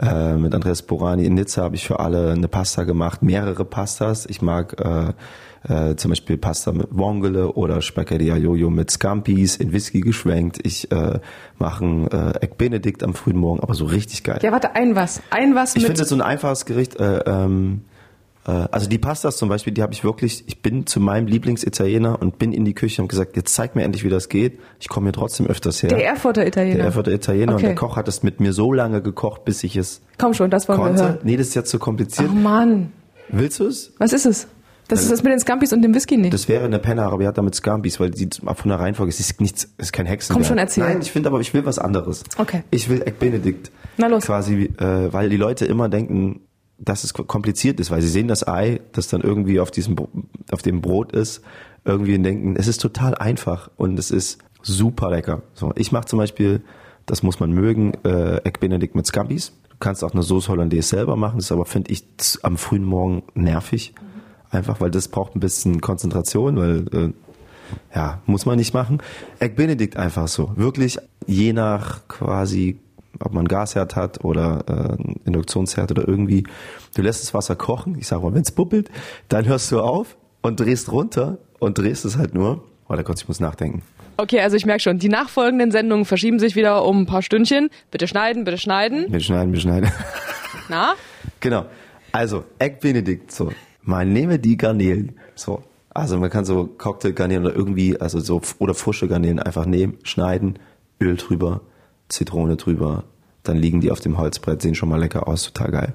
äh, 0.00 0.34
mit 0.34 0.54
Andreas 0.54 0.82
Borani 0.82 1.24
in 1.24 1.34
Nizza 1.34 1.62
habe 1.62 1.74
ich 1.76 1.86
für 1.86 2.00
alle 2.00 2.32
eine 2.32 2.48
Pasta 2.48 2.84
gemacht, 2.84 3.22
mehrere 3.22 3.64
Pastas. 3.64 4.26
Ich 4.26 4.42
mag 4.42 4.76
äh, 4.80 5.12
äh, 5.68 5.96
zum 5.96 6.10
Beispiel 6.10 6.36
Pasta 6.38 6.72
mit 6.72 6.88
Vongole 6.90 7.52
oder 7.52 7.82
Spaghetti 7.82 8.26
Jojo 8.28 8.70
mit 8.70 8.90
Scampis 8.90 9.56
in 9.56 9.72
Whisky 9.72 10.00
geschwenkt. 10.00 10.58
Ich 10.62 10.90
äh, 10.92 11.18
mache 11.58 11.84
ein 11.84 12.08
äh, 12.08 12.38
Egg 12.40 12.54
Benedict 12.56 13.02
am 13.02 13.14
frühen 13.14 13.36
Morgen, 13.36 13.60
aber 13.60 13.74
so 13.74 13.84
richtig 13.86 14.22
geil. 14.22 14.38
Ja, 14.42 14.52
warte, 14.52 14.74
ein 14.74 14.94
was. 14.96 15.22
Ein 15.30 15.54
was 15.54 15.70
Ich 15.70 15.82
mit. 15.82 15.86
finde 15.86 16.00
das 16.00 16.08
so 16.08 16.14
ein 16.14 16.22
einfaches 16.22 16.66
Gericht. 16.66 16.96
Äh, 17.00 17.18
ähm, 17.26 17.80
äh, 17.90 17.95
also 18.52 18.88
die 18.88 18.98
Pastas 18.98 19.36
zum 19.36 19.48
Beispiel, 19.48 19.72
die 19.72 19.82
habe 19.82 19.92
ich 19.92 20.04
wirklich. 20.04 20.44
Ich 20.46 20.62
bin 20.62 20.86
zu 20.86 21.00
meinem 21.00 21.26
Lieblingsitaliener 21.26 22.20
und 22.20 22.38
bin 22.38 22.52
in 22.52 22.64
die 22.64 22.74
Küche 22.74 23.02
und 23.02 23.08
gesagt, 23.08 23.36
jetzt 23.36 23.54
zeig 23.54 23.74
mir 23.74 23.82
endlich, 23.82 24.04
wie 24.04 24.08
das 24.08 24.28
geht. 24.28 24.58
Ich 24.80 24.88
komme 24.88 25.06
hier 25.06 25.12
trotzdem 25.12 25.46
öfters 25.46 25.82
her. 25.82 25.90
der 25.90 26.06
Erfurter 26.06 26.46
Italiener. 26.46 26.76
Der 26.76 26.84
Erfurter 26.86 27.12
Italiener 27.12 27.52
und 27.52 27.58
Okay. 27.58 27.66
der 27.66 27.74
Koch 27.74 27.96
hat 27.96 28.08
es 28.08 28.22
mit 28.22 28.40
mir 28.40 28.52
so 28.52 28.72
lange 28.72 29.02
gekocht, 29.02 29.44
bis 29.44 29.64
ich 29.64 29.76
es 29.76 30.00
Komm 30.18 30.34
schon, 30.34 30.50
das 30.50 30.68
wollen 30.68 30.78
wir 30.78 30.84
konnte. 30.86 31.02
hören. 31.02 31.18
Nee, 31.24 31.36
das 31.36 31.48
ist 31.48 31.54
jetzt 31.54 31.70
zu 31.70 31.78
kompliziert. 31.78 32.28
Oh 32.30 32.34
Mann. 32.34 32.92
Willst 33.28 33.58
du 33.60 33.66
es? 33.66 33.92
Was 33.98 34.12
ist 34.12 34.26
es? 34.26 34.46
Das 34.88 35.02
ist 35.02 35.10
das 35.10 35.24
mit 35.24 35.32
den 35.32 35.40
Scampis 35.40 35.72
und 35.72 35.82
dem 35.82 35.92
Whisky 35.94 36.16
nicht. 36.16 36.32
Das 36.32 36.48
wäre 36.48 36.64
eine 36.64 36.78
Penner 36.78 37.02
Arabiata 37.06 37.42
mit 37.42 37.56
Scampis, 37.56 37.98
weil 37.98 38.10
die 38.12 38.28
von 38.40 38.68
der 38.68 38.78
Reihenfolge 38.78 39.10
es 39.10 39.18
ist 39.18 39.40
nichts, 39.40 39.68
ist 39.78 39.92
kein 39.92 40.06
Hexenwerk. 40.06 40.38
Komm 40.40 40.46
schon, 40.48 40.58
erzähl. 40.58 40.84
Nein, 40.84 41.00
ich 41.02 41.10
finde 41.10 41.28
aber, 41.28 41.40
ich 41.40 41.52
will 41.52 41.66
was 41.66 41.80
anderes. 41.80 42.22
Okay. 42.38 42.62
Ich 42.70 42.88
will 42.88 43.02
Egg 43.02 43.16
Benedict. 43.18 43.72
Na 43.96 44.06
los. 44.06 44.26
Quasi, 44.26 44.70
äh, 44.78 45.12
weil 45.12 45.28
die 45.28 45.36
Leute 45.38 45.64
immer 45.64 45.88
denken, 45.88 46.42
dass 46.78 47.04
es 47.04 47.14
kompliziert 47.14 47.80
ist, 47.80 47.90
weil 47.90 48.02
sie 48.02 48.08
sehen 48.08 48.28
das 48.28 48.46
Ei, 48.46 48.80
das 48.92 49.08
dann 49.08 49.22
irgendwie 49.22 49.60
auf 49.60 49.70
diesem, 49.70 49.96
auf 50.50 50.62
dem 50.62 50.80
Brot 50.80 51.12
ist, 51.12 51.42
irgendwie 51.84 52.16
und 52.16 52.22
denken, 52.22 52.56
es 52.56 52.68
ist 52.68 52.80
total 52.80 53.14
einfach 53.14 53.70
und 53.76 53.98
es 53.98 54.10
ist 54.10 54.38
super 54.62 55.10
lecker. 55.10 55.42
So, 55.54 55.72
ich 55.76 55.92
mache 55.92 56.06
zum 56.06 56.18
Beispiel, 56.18 56.62
das 57.06 57.22
muss 57.22 57.40
man 57.40 57.52
mögen, 57.52 57.94
äh, 58.04 58.38
Egg 58.44 58.58
Benedict 58.60 58.94
mit 58.94 59.06
Scampis. 59.06 59.52
Du 59.70 59.76
kannst 59.78 60.02
auch 60.02 60.12
eine 60.12 60.22
Sauce 60.22 60.48
Hollandaise 60.48 60.88
selber 60.88 61.16
machen, 61.16 61.36
das 61.36 61.46
ist 61.46 61.52
aber, 61.52 61.64
finde 61.64 61.92
ich, 61.92 62.04
am 62.42 62.56
frühen 62.56 62.84
Morgen 62.84 63.22
nervig. 63.34 63.94
Einfach, 64.50 64.80
weil 64.80 64.90
das 64.90 65.08
braucht 65.08 65.34
ein 65.34 65.40
bisschen 65.40 65.80
Konzentration, 65.80 66.56
weil 66.56 66.86
äh, 66.92 67.12
ja, 67.94 68.20
muss 68.26 68.46
man 68.46 68.56
nicht 68.56 68.74
machen. 68.74 69.02
Egg 69.38 69.54
Benedict 69.56 69.96
einfach 69.96 70.28
so. 70.28 70.52
Wirklich 70.56 70.98
je 71.26 71.52
nach 71.52 72.06
quasi, 72.08 72.78
ob 73.20 73.32
man 73.32 73.46
Gasherd 73.46 73.96
hat 73.96 74.24
oder 74.24 74.98
äh, 74.98 75.26
Induktionsherd 75.26 75.90
oder 75.90 76.06
irgendwie. 76.06 76.44
Du 76.94 77.02
lässt 77.02 77.22
das 77.22 77.34
Wasser 77.34 77.56
kochen, 77.56 77.96
ich 77.98 78.06
sag 78.06 78.22
mal, 78.22 78.34
wenn 78.34 78.42
es 78.42 78.52
bubbelt, 78.52 78.90
dann 79.28 79.46
hörst 79.46 79.70
du 79.72 79.80
auf 79.80 80.16
und 80.42 80.60
drehst 80.60 80.90
runter 80.92 81.38
und 81.58 81.78
drehst 81.78 82.04
es 82.04 82.16
halt 82.16 82.34
nur. 82.34 82.64
Warte 82.88 83.02
kurz, 83.02 83.22
ich 83.22 83.28
muss 83.28 83.40
nachdenken. 83.40 83.82
Okay, 84.18 84.40
also 84.40 84.56
ich 84.56 84.64
merke 84.64 84.80
schon, 84.80 84.98
die 84.98 85.08
nachfolgenden 85.08 85.70
Sendungen 85.70 86.04
verschieben 86.04 86.38
sich 86.38 86.56
wieder 86.56 86.84
um 86.84 87.02
ein 87.02 87.06
paar 87.06 87.22
Stündchen. 87.22 87.68
Bitte 87.90 88.08
schneiden, 88.08 88.44
bitte 88.44 88.58
schneiden. 88.58 89.06
Wir 89.10 89.20
schneiden, 89.20 89.52
wir 89.52 89.60
schneiden. 89.60 89.90
Na? 90.68 90.94
Genau. 91.40 91.66
Also, 92.12 92.44
Egg 92.58 92.78
Benedict, 92.80 93.30
so. 93.30 93.52
Man 93.82 94.12
nehme 94.12 94.38
die 94.38 94.56
Garnelen, 94.56 95.16
so. 95.34 95.62
Also, 95.90 96.18
man 96.18 96.30
kann 96.30 96.44
so 96.44 96.66
Cocktailgarnelen 96.66 97.44
oder 97.44 97.54
irgendwie, 97.54 98.00
also 98.00 98.20
so, 98.20 98.40
oder 98.58 98.74
frische 98.74 99.06
Garnelen 99.06 99.38
einfach 99.38 99.66
nehmen, 99.66 99.98
schneiden, 100.02 100.58
Öl 101.00 101.16
drüber, 101.16 101.60
Zitrone 102.08 102.56
drüber, 102.56 103.04
dann 103.42 103.56
liegen 103.56 103.80
die 103.80 103.90
auf 103.90 104.00
dem 104.00 104.18
Holzbrett, 104.18 104.62
sehen 104.62 104.74
schon 104.74 104.88
mal 104.88 105.00
lecker 105.00 105.28
aus, 105.28 105.44
total 105.44 105.70
geil. 105.70 105.94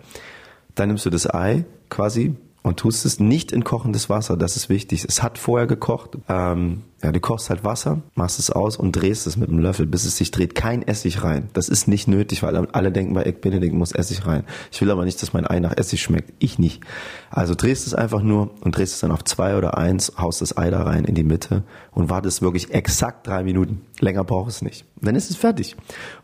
Dann 0.76 0.88
nimmst 0.88 1.06
du 1.06 1.10
das 1.10 1.32
Ei 1.32 1.66
quasi 1.90 2.36
und 2.64 2.78
tust 2.78 3.06
es 3.06 3.20
nicht 3.20 3.52
in 3.52 3.64
kochendes 3.64 4.10
Wasser, 4.10 4.38
das 4.38 4.56
ist 4.56 4.70
wichtig. 4.70 5.04
Es 5.04 5.24
hat 5.24 5.40
vorher 5.40 5.66
gekocht. 5.66 6.18
Ähm, 6.30 6.84
ja, 7.02 7.12
du 7.12 7.20
kochst 7.20 7.50
halt 7.50 7.64
Wasser, 7.64 8.04
machst 8.14 8.38
es 8.38 8.52
aus 8.52 8.78
und 8.78 8.92
drehst 8.92 9.26
es 9.26 9.36
mit 9.36 9.50
einem 9.50 9.58
Löffel, 9.58 9.88
bis 9.88 10.06
es 10.06 10.18
sich 10.18 10.30
dreht. 10.30 10.54
Kein 10.54 10.88
Essig 10.88 11.24
rein. 11.24 11.50
Das 11.54 11.70
ist 11.70 11.88
nicht 11.88 12.08
nötig, 12.08 12.44
weil 12.44 12.56
alle 12.56 12.92
denken, 12.92 13.16
bei 13.16 13.24
Egg 13.24 13.40
Benedict 13.42 13.74
muss 13.74 13.92
Essig 13.92 14.28
rein. 14.28 14.44
Ich 14.72 14.80
will 14.80 14.92
aber 14.92 15.06
nicht, 15.06 15.20
dass 15.22 15.34
mein 15.34 15.48
Ei 15.48 15.60
nach 15.60 15.76
Essig 15.76 16.02
schmeckt. 16.02 16.34
Ich 16.38 16.60
nicht. 16.60 16.84
Also 17.32 17.56
drehst 17.56 17.88
es 17.88 17.96
einfach 17.96 18.22
nur 18.22 18.52
und 18.62 18.78
drehst 18.78 18.94
es 18.94 19.00
dann 19.00 19.12
auf 19.12 19.24
zwei 19.24 19.58
oder 19.58 19.80
eins, 19.80 20.14
haust 20.20 20.42
das 20.42 20.56
Ei 20.56 20.70
da 20.70 20.84
rein 20.84 21.06
in 21.06 21.16
die 21.16 21.24
Mitte 21.24 21.64
und 21.92 22.12
wartest 22.12 22.44
wirklich 22.44 22.72
exakt 22.72 23.26
drei 23.26 23.44
Minuten. 23.44 23.82
Länger 24.00 24.24
braucht 24.24 24.50
es 24.50 24.62
nicht. 24.62 24.86
Dann 25.02 25.16
ist 25.16 25.32
es 25.32 25.38
fertig. 25.38 25.76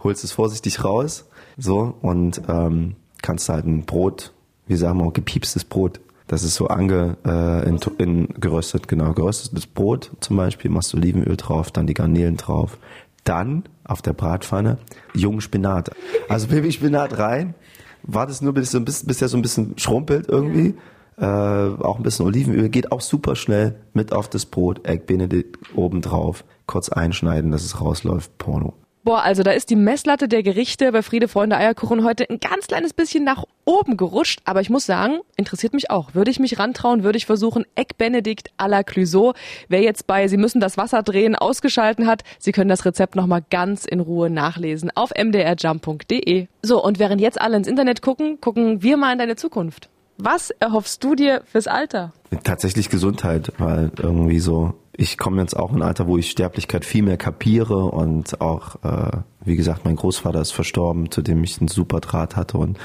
Holst 0.03 0.23
es 0.23 0.33
vorsichtig 0.33 0.83
raus, 0.83 1.25
so, 1.57 1.95
und 2.01 2.43
ähm, 2.47 2.95
kannst 3.23 3.49
halt 3.49 3.65
ein 3.65 3.85
Brot, 3.85 4.33
wie 4.67 4.75
sagen 4.75 4.99
wir, 4.99 5.11
gepiepstes 5.11 5.65
Brot 5.65 5.99
das 6.27 6.43
ist 6.43 6.55
so 6.55 6.67
ange, 6.67 7.17
äh, 7.25 7.67
in, 7.67 7.79
in 7.97 8.27
geröstet, 8.39 8.87
genau, 8.87 9.13
geröstetes 9.13 9.65
Brot 9.65 10.11
zum 10.19 10.37
Beispiel, 10.37 10.69
machst 10.69 10.93
Olivenöl 10.93 11.37
drauf, 11.37 11.71
dann 11.71 11.87
die 11.87 11.93
Garnelen 11.93 12.37
drauf. 12.37 12.77
Dann 13.23 13.63
auf 13.83 14.01
der 14.01 14.13
Bratpfanne 14.13 14.77
jungen 15.13 15.41
Spinat. 15.41 15.91
Also 16.29 16.47
Babyspinat 16.47 17.17
rein, 17.17 17.55
wartest 18.03 18.41
nur, 18.41 18.53
bis, 18.53 18.71
bisschen, 18.71 18.85
bis 19.05 19.17
der 19.17 19.27
so 19.27 19.37
ein 19.37 19.41
bisschen 19.41 19.77
schrumpelt 19.77 20.27
irgendwie. 20.27 20.75
Äh, 21.17 21.25
auch 21.25 21.97
ein 21.97 22.03
bisschen 22.03 22.25
Olivenöl, 22.25 22.69
geht 22.69 22.91
auch 22.91 23.01
super 23.01 23.35
schnell 23.35 23.75
mit 23.93 24.13
auf 24.13 24.29
das 24.29 24.45
Brot, 24.45 24.87
Egg 24.87 25.05
Benedict 25.07 25.57
oben 25.75 26.01
drauf, 26.01 26.45
kurz 26.67 26.89
einschneiden, 26.89 27.51
dass 27.51 27.63
es 27.63 27.81
rausläuft, 27.81 28.37
Porno. 28.37 28.75
Boah, 29.07 29.23
also 29.23 29.41
da 29.41 29.51
ist 29.51 29.69
die 29.69 29.77
Messlatte 29.77 30.27
der 30.27 30.43
Gerichte 30.43 30.91
bei 30.91 31.01
Friede, 31.01 31.29
Freunde, 31.29 31.55
Eierkuchen 31.55 32.03
heute 32.03 32.29
ein 32.29 32.41
ganz 32.41 32.67
kleines 32.67 32.91
bisschen 32.91 33.23
nach 33.23 33.45
oben 33.63 33.95
gerutscht. 33.95 34.41
Aber 34.43 34.59
ich 34.59 34.69
muss 34.69 34.85
sagen, 34.85 35.19
interessiert 35.37 35.73
mich 35.73 35.89
auch. 35.89 36.13
Würde 36.13 36.29
ich 36.29 36.41
mich 36.41 36.59
rantrauen, 36.59 37.03
würde 37.03 37.17
ich 37.17 37.25
versuchen, 37.25 37.63
Egg 37.75 37.93
Benedict 37.97 38.49
à 38.57 38.67
la 38.67 38.83
Clouseau. 38.83 39.33
Wer 39.69 39.79
jetzt 39.79 40.07
bei 40.07 40.27
Sie 40.27 40.35
müssen 40.35 40.59
das 40.59 40.75
Wasser 40.75 41.03
drehen 41.03 41.37
ausgeschalten 41.37 42.05
hat, 42.05 42.23
Sie 42.37 42.51
können 42.51 42.69
das 42.69 42.83
Rezept 42.83 43.15
nochmal 43.15 43.45
ganz 43.49 43.85
in 43.85 44.01
Ruhe 44.01 44.29
nachlesen 44.29 44.91
auf 44.93 45.11
mdrjump.de. 45.11 46.47
So, 46.61 46.83
und 46.83 46.99
während 46.99 47.21
jetzt 47.21 47.39
alle 47.39 47.55
ins 47.55 47.69
Internet 47.69 48.01
gucken, 48.01 48.41
gucken 48.41 48.83
wir 48.83 48.97
mal 48.97 49.13
in 49.13 49.19
deine 49.19 49.37
Zukunft. 49.37 49.87
Was 50.17 50.49
erhoffst 50.49 51.01
du 51.05 51.15
dir 51.15 51.43
fürs 51.45 51.67
Alter? 51.67 52.11
Tatsächlich 52.43 52.89
Gesundheit, 52.89 53.53
weil 53.57 53.89
irgendwie 53.97 54.39
so, 54.39 54.73
ich 54.97 55.17
komme 55.17 55.39
jetzt 55.41 55.55
auch 55.55 55.71
in 55.71 55.77
ein 55.77 55.83
Alter, 55.83 56.07
wo 56.07 56.17
ich 56.17 56.31
Sterblichkeit 56.31 56.83
viel 56.83 57.03
mehr 57.03 57.17
kapiere 57.17 57.85
und 57.85 58.41
auch, 58.41 58.83
äh, 58.83 59.17
wie 59.45 59.55
gesagt, 59.55 59.85
mein 59.85 59.95
Großvater 59.95 60.41
ist 60.41 60.51
verstorben, 60.51 61.11
zu 61.11 61.21
dem 61.21 61.43
ich 61.43 61.59
einen 61.59 61.67
super 61.67 62.01
Draht 62.01 62.35
hatte 62.35 62.57
und 62.57 62.77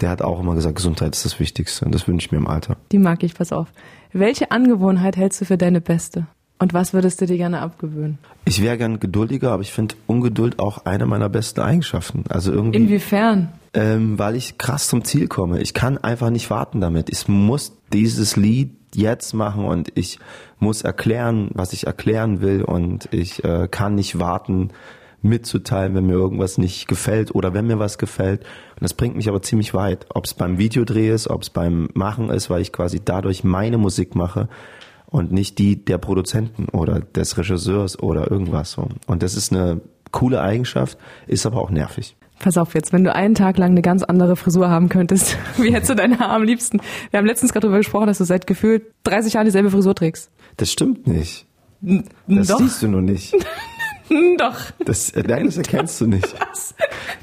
der 0.00 0.10
hat 0.10 0.22
auch 0.22 0.38
immer 0.38 0.54
gesagt, 0.54 0.76
Gesundheit 0.76 1.16
ist 1.16 1.24
das 1.24 1.40
Wichtigste 1.40 1.84
und 1.84 1.92
das 1.92 2.06
wünsche 2.06 2.26
ich 2.26 2.32
mir 2.32 2.38
im 2.38 2.46
Alter. 2.46 2.76
Die 2.92 2.98
mag 2.98 3.24
ich, 3.24 3.34
pass 3.34 3.52
auf. 3.52 3.66
Welche 4.12 4.52
Angewohnheit 4.52 5.16
hältst 5.16 5.40
du 5.40 5.44
für 5.44 5.58
deine 5.58 5.80
beste? 5.80 6.28
Und 6.60 6.74
was 6.74 6.92
würdest 6.92 7.20
du 7.20 7.26
dir 7.26 7.36
gerne 7.36 7.60
abgewöhnen? 7.60 8.18
Ich 8.44 8.62
wäre 8.62 8.78
gern 8.78 8.98
geduldiger, 8.98 9.52
aber 9.52 9.62
ich 9.62 9.72
finde 9.72 9.94
Ungeduld 10.06 10.58
auch 10.58 10.86
eine 10.86 11.06
meiner 11.06 11.28
besten 11.28 11.60
Eigenschaften. 11.60 12.24
Also 12.28 12.52
irgendwie. 12.52 12.78
Inwiefern? 12.78 13.52
Ähm, 13.74 14.18
weil 14.18 14.34
ich 14.34 14.58
krass 14.58 14.88
zum 14.88 15.04
Ziel 15.04 15.28
komme. 15.28 15.60
Ich 15.60 15.74
kann 15.74 15.98
einfach 15.98 16.30
nicht 16.30 16.50
warten 16.50 16.80
damit. 16.80 17.10
Ich 17.10 17.28
muss 17.28 17.76
dieses 17.92 18.36
Lied 18.36 18.77
jetzt 18.94 19.34
machen 19.34 19.64
und 19.64 19.90
ich 19.94 20.18
muss 20.58 20.82
erklären, 20.82 21.50
was 21.54 21.72
ich 21.72 21.86
erklären 21.86 22.40
will 22.40 22.62
und 22.62 23.08
ich 23.12 23.44
äh, 23.44 23.68
kann 23.70 23.94
nicht 23.94 24.18
warten 24.18 24.70
mitzuteilen, 25.22 25.94
wenn 25.94 26.06
mir 26.06 26.14
irgendwas 26.14 26.58
nicht 26.58 26.86
gefällt 26.86 27.34
oder 27.34 27.52
wenn 27.54 27.66
mir 27.66 27.78
was 27.78 27.98
gefällt. 27.98 28.42
Und 28.42 28.82
das 28.82 28.94
bringt 28.94 29.16
mich 29.16 29.28
aber 29.28 29.42
ziemlich 29.42 29.74
weit. 29.74 30.06
Ob 30.10 30.24
es 30.24 30.34
beim 30.34 30.58
Videodreh 30.58 31.10
ist, 31.10 31.28
ob 31.28 31.42
es 31.42 31.50
beim 31.50 31.88
Machen 31.94 32.30
ist, 32.30 32.50
weil 32.50 32.62
ich 32.62 32.72
quasi 32.72 33.00
dadurch 33.04 33.42
meine 33.44 33.78
Musik 33.78 34.14
mache 34.14 34.48
und 35.06 35.32
nicht 35.32 35.58
die 35.58 35.84
der 35.84 35.98
Produzenten 35.98 36.68
oder 36.68 37.00
des 37.00 37.36
Regisseurs 37.36 38.00
oder 38.00 38.30
irgendwas 38.30 38.72
so. 38.72 38.88
Und 39.06 39.22
das 39.22 39.34
ist 39.34 39.52
eine 39.52 39.80
coole 40.12 40.40
Eigenschaft, 40.40 40.98
ist 41.26 41.46
aber 41.46 41.60
auch 41.60 41.70
nervig. 41.70 42.16
Pass 42.40 42.56
auf 42.56 42.74
jetzt, 42.74 42.92
wenn 42.92 43.02
du 43.04 43.14
einen 43.14 43.34
Tag 43.34 43.58
lang 43.58 43.72
eine 43.72 43.82
ganz 43.82 44.02
andere 44.02 44.36
Frisur 44.36 44.68
haben 44.70 44.88
könntest, 44.88 45.36
wie 45.56 45.72
hättest 45.72 45.90
du 45.90 45.94
deine 45.96 46.18
Haare 46.18 46.34
am 46.34 46.44
liebsten? 46.44 46.80
Wir 47.10 47.18
haben 47.18 47.26
letztens 47.26 47.52
gerade 47.52 47.62
darüber 47.66 47.78
gesprochen, 47.78 48.06
dass 48.06 48.18
du 48.18 48.24
seit 48.24 48.46
gefühlt 48.46 48.84
30 49.04 49.34
Jahren 49.34 49.44
dieselbe 49.44 49.70
Frisur 49.70 49.94
trägst. 49.94 50.30
Das 50.56 50.70
stimmt 50.70 51.06
nicht. 51.06 51.46
Das 51.80 52.48
Doch. 52.48 52.58
siehst 52.58 52.82
du 52.82 52.88
nur 52.88 53.02
nicht. 53.02 53.34
Doch. 54.38 54.56
Das, 54.84 55.10
äh, 55.10 55.22
nein, 55.26 55.46
das 55.46 55.56
erkennst 55.58 56.00
du 56.00 56.06
nicht. 56.06 56.34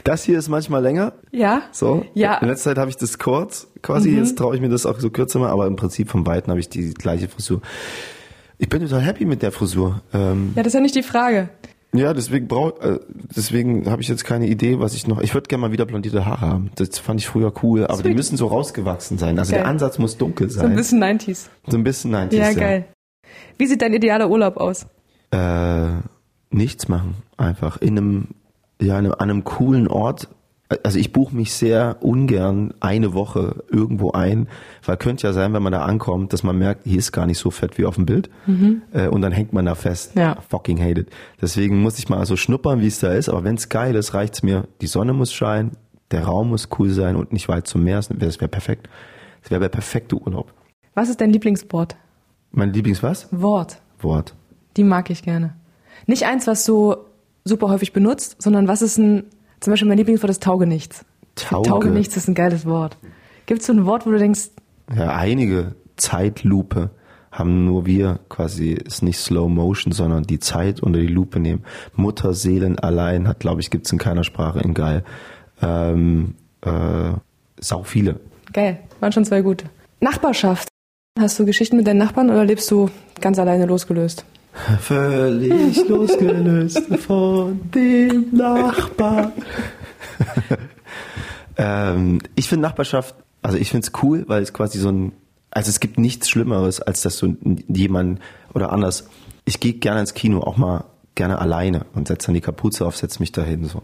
Das 0.03 0.23
hier 0.23 0.37
ist 0.37 0.49
manchmal 0.49 0.83
länger. 0.83 1.13
Ja? 1.31 1.63
So. 1.71 2.05
Ja. 2.13 2.33
Mhm. 2.37 2.43
In 2.43 2.47
letzter 2.49 2.71
Zeit 2.71 2.77
habe 2.77 2.89
ich 2.89 2.97
das 2.97 3.17
kurz, 3.17 3.67
quasi. 3.81 4.11
Jetzt 4.15 4.37
traue 4.37 4.55
ich 4.55 4.61
mir 4.61 4.69
das 4.69 4.85
auch 4.85 4.99
so 4.99 5.09
kürzer 5.09 5.39
mal, 5.39 5.49
aber 5.49 5.65
im 5.65 5.75
Prinzip 5.77 6.09
von 6.09 6.25
Weitem 6.27 6.51
habe 6.51 6.59
ich 6.59 6.69
die 6.69 6.93
gleiche 6.93 7.27
Frisur. 7.27 7.61
Ich 8.57 8.69
bin 8.69 8.81
total 8.81 9.01
happy 9.01 9.25
mit 9.25 9.41
der 9.41 9.51
Frisur. 9.51 10.01
Ähm, 10.13 10.53
Ja, 10.55 10.61
das 10.63 10.67
ist 10.67 10.73
ja 10.75 10.79
nicht 10.79 10.95
die 10.95 11.03
Frage. 11.03 11.49
Ja, 11.97 12.13
deswegen 12.13 12.47
brauch, 12.47 12.79
äh, 12.81 12.99
deswegen 13.35 13.89
habe 13.89 14.01
ich 14.01 14.07
jetzt 14.07 14.23
keine 14.25 14.47
Idee, 14.47 14.79
was 14.79 14.93
ich 14.95 15.07
noch. 15.07 15.21
Ich 15.21 15.33
würde 15.33 15.47
gerne 15.47 15.61
mal 15.61 15.71
wieder 15.71 15.85
blondierte 15.85 16.25
Haare 16.25 16.41
haben. 16.41 16.71
Das 16.75 16.99
fand 16.99 17.19
ich 17.19 17.27
früher 17.27 17.51
cool, 17.63 17.85
aber 17.85 18.01
die 18.03 18.13
müssen 18.13 18.37
so 18.37 18.47
rausgewachsen 18.47 19.17
sein. 19.17 19.37
Also 19.39 19.51
Geil. 19.51 19.61
der 19.61 19.69
Ansatz 19.69 19.97
muss 19.99 20.17
dunkel 20.17 20.49
So 20.49 20.61
ein 20.61 20.67
sein. 20.67 20.75
bisschen 20.75 21.03
90s. 21.03 21.47
So 21.67 21.77
ein 21.77 21.83
bisschen 21.83 22.15
90s. 22.15 22.35
Ja, 22.35 22.53
geil. 22.53 22.85
Wie 23.57 23.67
sieht 23.67 23.81
dein 23.81 23.93
idealer 23.93 24.29
Urlaub 24.29 24.57
aus? 24.57 24.85
Äh, 25.31 25.89
nichts 26.49 26.87
machen, 26.87 27.15
einfach 27.37 27.77
in 27.81 27.97
einem, 27.97 28.27
ja, 28.81 28.97
an 28.97 29.11
einem 29.13 29.43
coolen 29.43 29.87
Ort. 29.87 30.29
Also 30.83 30.97
ich 30.97 31.13
buche 31.13 31.35
mich 31.35 31.53
sehr 31.53 31.97
ungern 32.01 32.73
eine 32.79 33.13
Woche 33.13 33.63
irgendwo 33.69 34.11
ein, 34.13 34.47
weil 34.83 34.97
könnte 34.97 35.27
ja 35.27 35.33
sein, 35.33 35.53
wenn 35.53 35.61
man 35.61 35.71
da 35.71 35.85
ankommt, 35.85 36.33
dass 36.33 36.41
man 36.41 36.57
merkt, 36.57 36.85
hier 36.85 36.97
ist 36.97 37.11
gar 37.11 37.27
nicht 37.27 37.37
so 37.37 37.51
fett 37.51 37.77
wie 37.77 37.85
auf 37.85 37.95
dem 37.95 38.07
Bild 38.07 38.31
äh, 38.91 39.07
und 39.07 39.21
dann 39.21 39.31
hängt 39.31 39.53
man 39.53 39.65
da 39.65 39.75
fest. 39.75 40.15
Mhm. 40.15 40.21
Ja. 40.21 40.37
Fucking 40.49 40.81
hate 40.81 41.01
it. 41.01 41.09
Deswegen 41.39 41.81
muss 41.81 41.99
ich 41.99 42.09
mal 42.09 42.25
so 42.25 42.35
schnuppern, 42.35 42.81
wie 42.81 42.87
es 42.87 42.99
da 42.99 43.13
ist, 43.13 43.29
aber 43.29 43.43
wenn 43.43 43.55
es 43.55 43.69
geil 43.69 43.93
ist, 43.93 44.15
reicht's 44.15 44.41
mir. 44.41 44.67
Die 44.81 44.87
Sonne 44.87 45.13
muss 45.13 45.31
scheinen, 45.31 45.77
der 46.09 46.23
Raum 46.23 46.49
muss 46.49 46.69
cool 46.79 46.89
sein 46.89 47.15
und 47.15 47.31
nicht 47.31 47.47
weit 47.47 47.67
zum 47.67 47.83
Meer. 47.83 47.97
Das 47.97 48.41
wäre 48.41 48.47
perfekt. 48.47 48.89
Das 49.43 49.51
wäre 49.51 49.61
der 49.61 49.69
perfekte 49.69 50.15
Urlaub. 50.15 50.51
Was 50.95 51.09
ist 51.09 51.21
dein 51.21 51.29
Lieblingswort? 51.29 51.95
Mein 52.51 52.73
Lieblings 52.73 53.03
was? 53.03 53.27
Wort. 53.31 53.81
Wort. 53.99 54.33
Die 54.77 54.83
mag 54.83 55.09
ich 55.11 55.21
gerne. 55.21 55.55
Nicht 56.07 56.23
eins, 56.23 56.47
was 56.47 56.65
du 56.65 56.95
super 57.43 57.69
häufig 57.69 57.93
benutzt, 57.93 58.41
sondern 58.41 58.67
was 58.67 58.81
ist 58.81 58.97
ein, 58.97 59.25
zum 59.65 59.71
Beispiel 59.71 59.87
mein 59.87 59.97
Lieblingswort 59.97 60.29
ist 60.29 60.43
Taugenichts. 60.43 61.03
Tauge. 61.33 61.69
Taugenichts 61.69 62.15
ist 62.15 62.27
ein 62.27 62.35
geiles 62.35 62.67
Wort. 62.67 62.97
Gibt 63.47 63.61
es 63.61 63.67
so 63.67 63.73
ein 63.73 63.85
Wort, 63.87 64.05
wo 64.05 64.11
du 64.11 64.19
denkst, 64.19 64.51
Ja, 64.95 65.15
einige 65.15 65.73
Zeitlupe 65.97 66.91
haben 67.31 67.65
nur 67.65 67.87
wir 67.87 68.19
quasi, 68.29 68.73
ist 68.73 69.01
nicht 69.01 69.17
Slow 69.17 69.49
Motion, 69.49 69.91
sondern 69.91 70.21
die 70.23 70.37
Zeit 70.39 70.81
unter 70.81 70.99
die 70.99 71.07
Lupe 71.07 71.39
nehmen. 71.39 71.65
Mutterseelen 71.95 72.77
allein 72.77 73.27
hat, 73.27 73.39
glaube 73.39 73.59
ich, 73.59 73.71
gibt's 73.71 73.91
in 73.91 73.97
keiner 73.97 74.23
Sprache 74.23 74.59
in 74.59 74.75
geil. 74.75 75.03
Ähm, 75.63 76.35
äh, 76.61 77.13
sau 77.59 77.81
viele. 77.81 78.19
geil, 78.53 78.79
waren 78.99 79.11
schon 79.11 79.25
zwei 79.25 79.41
gute. 79.41 79.65
Nachbarschaft. 79.99 80.67
Hast 81.19 81.39
du 81.39 81.45
Geschichten 81.45 81.75
mit 81.77 81.87
deinen 81.87 81.97
Nachbarn 81.97 82.29
oder 82.29 82.45
lebst 82.45 82.69
du 82.69 82.91
ganz 83.19 83.39
alleine 83.39 83.65
losgelöst? 83.65 84.25
Völlig 84.79 85.87
losgelöst 85.87 86.83
von 86.99 87.59
dem 87.71 88.29
Nachbar. 88.31 89.31
ähm, 91.57 92.19
ich 92.35 92.47
finde 92.47 92.63
Nachbarschaft, 92.63 93.15
also 93.41 93.57
ich 93.57 93.69
finde 93.69 93.87
es 93.87 94.03
cool, 94.03 94.23
weil 94.27 94.41
es 94.41 94.53
quasi 94.53 94.79
so 94.79 94.89
ein, 94.89 95.11
also 95.51 95.69
es 95.69 95.79
gibt 95.79 95.99
nichts 95.99 96.29
Schlimmeres, 96.29 96.81
als 96.81 97.01
dass 97.01 97.17
du 97.17 97.35
jemanden 97.67 98.19
oder 98.53 98.71
anders. 98.71 99.09
Ich 99.45 99.59
gehe 99.59 99.73
gerne 99.73 99.99
ins 100.01 100.13
Kino, 100.13 100.39
auch 100.39 100.57
mal 100.57 100.85
gerne 101.15 101.39
alleine 101.39 101.85
und 101.93 102.07
setze 102.07 102.27
dann 102.27 102.35
die 102.35 102.41
Kapuze 102.41 102.85
auf, 102.85 102.95
setze 102.97 103.19
mich 103.19 103.31
dahin 103.31 103.65
so. 103.65 103.81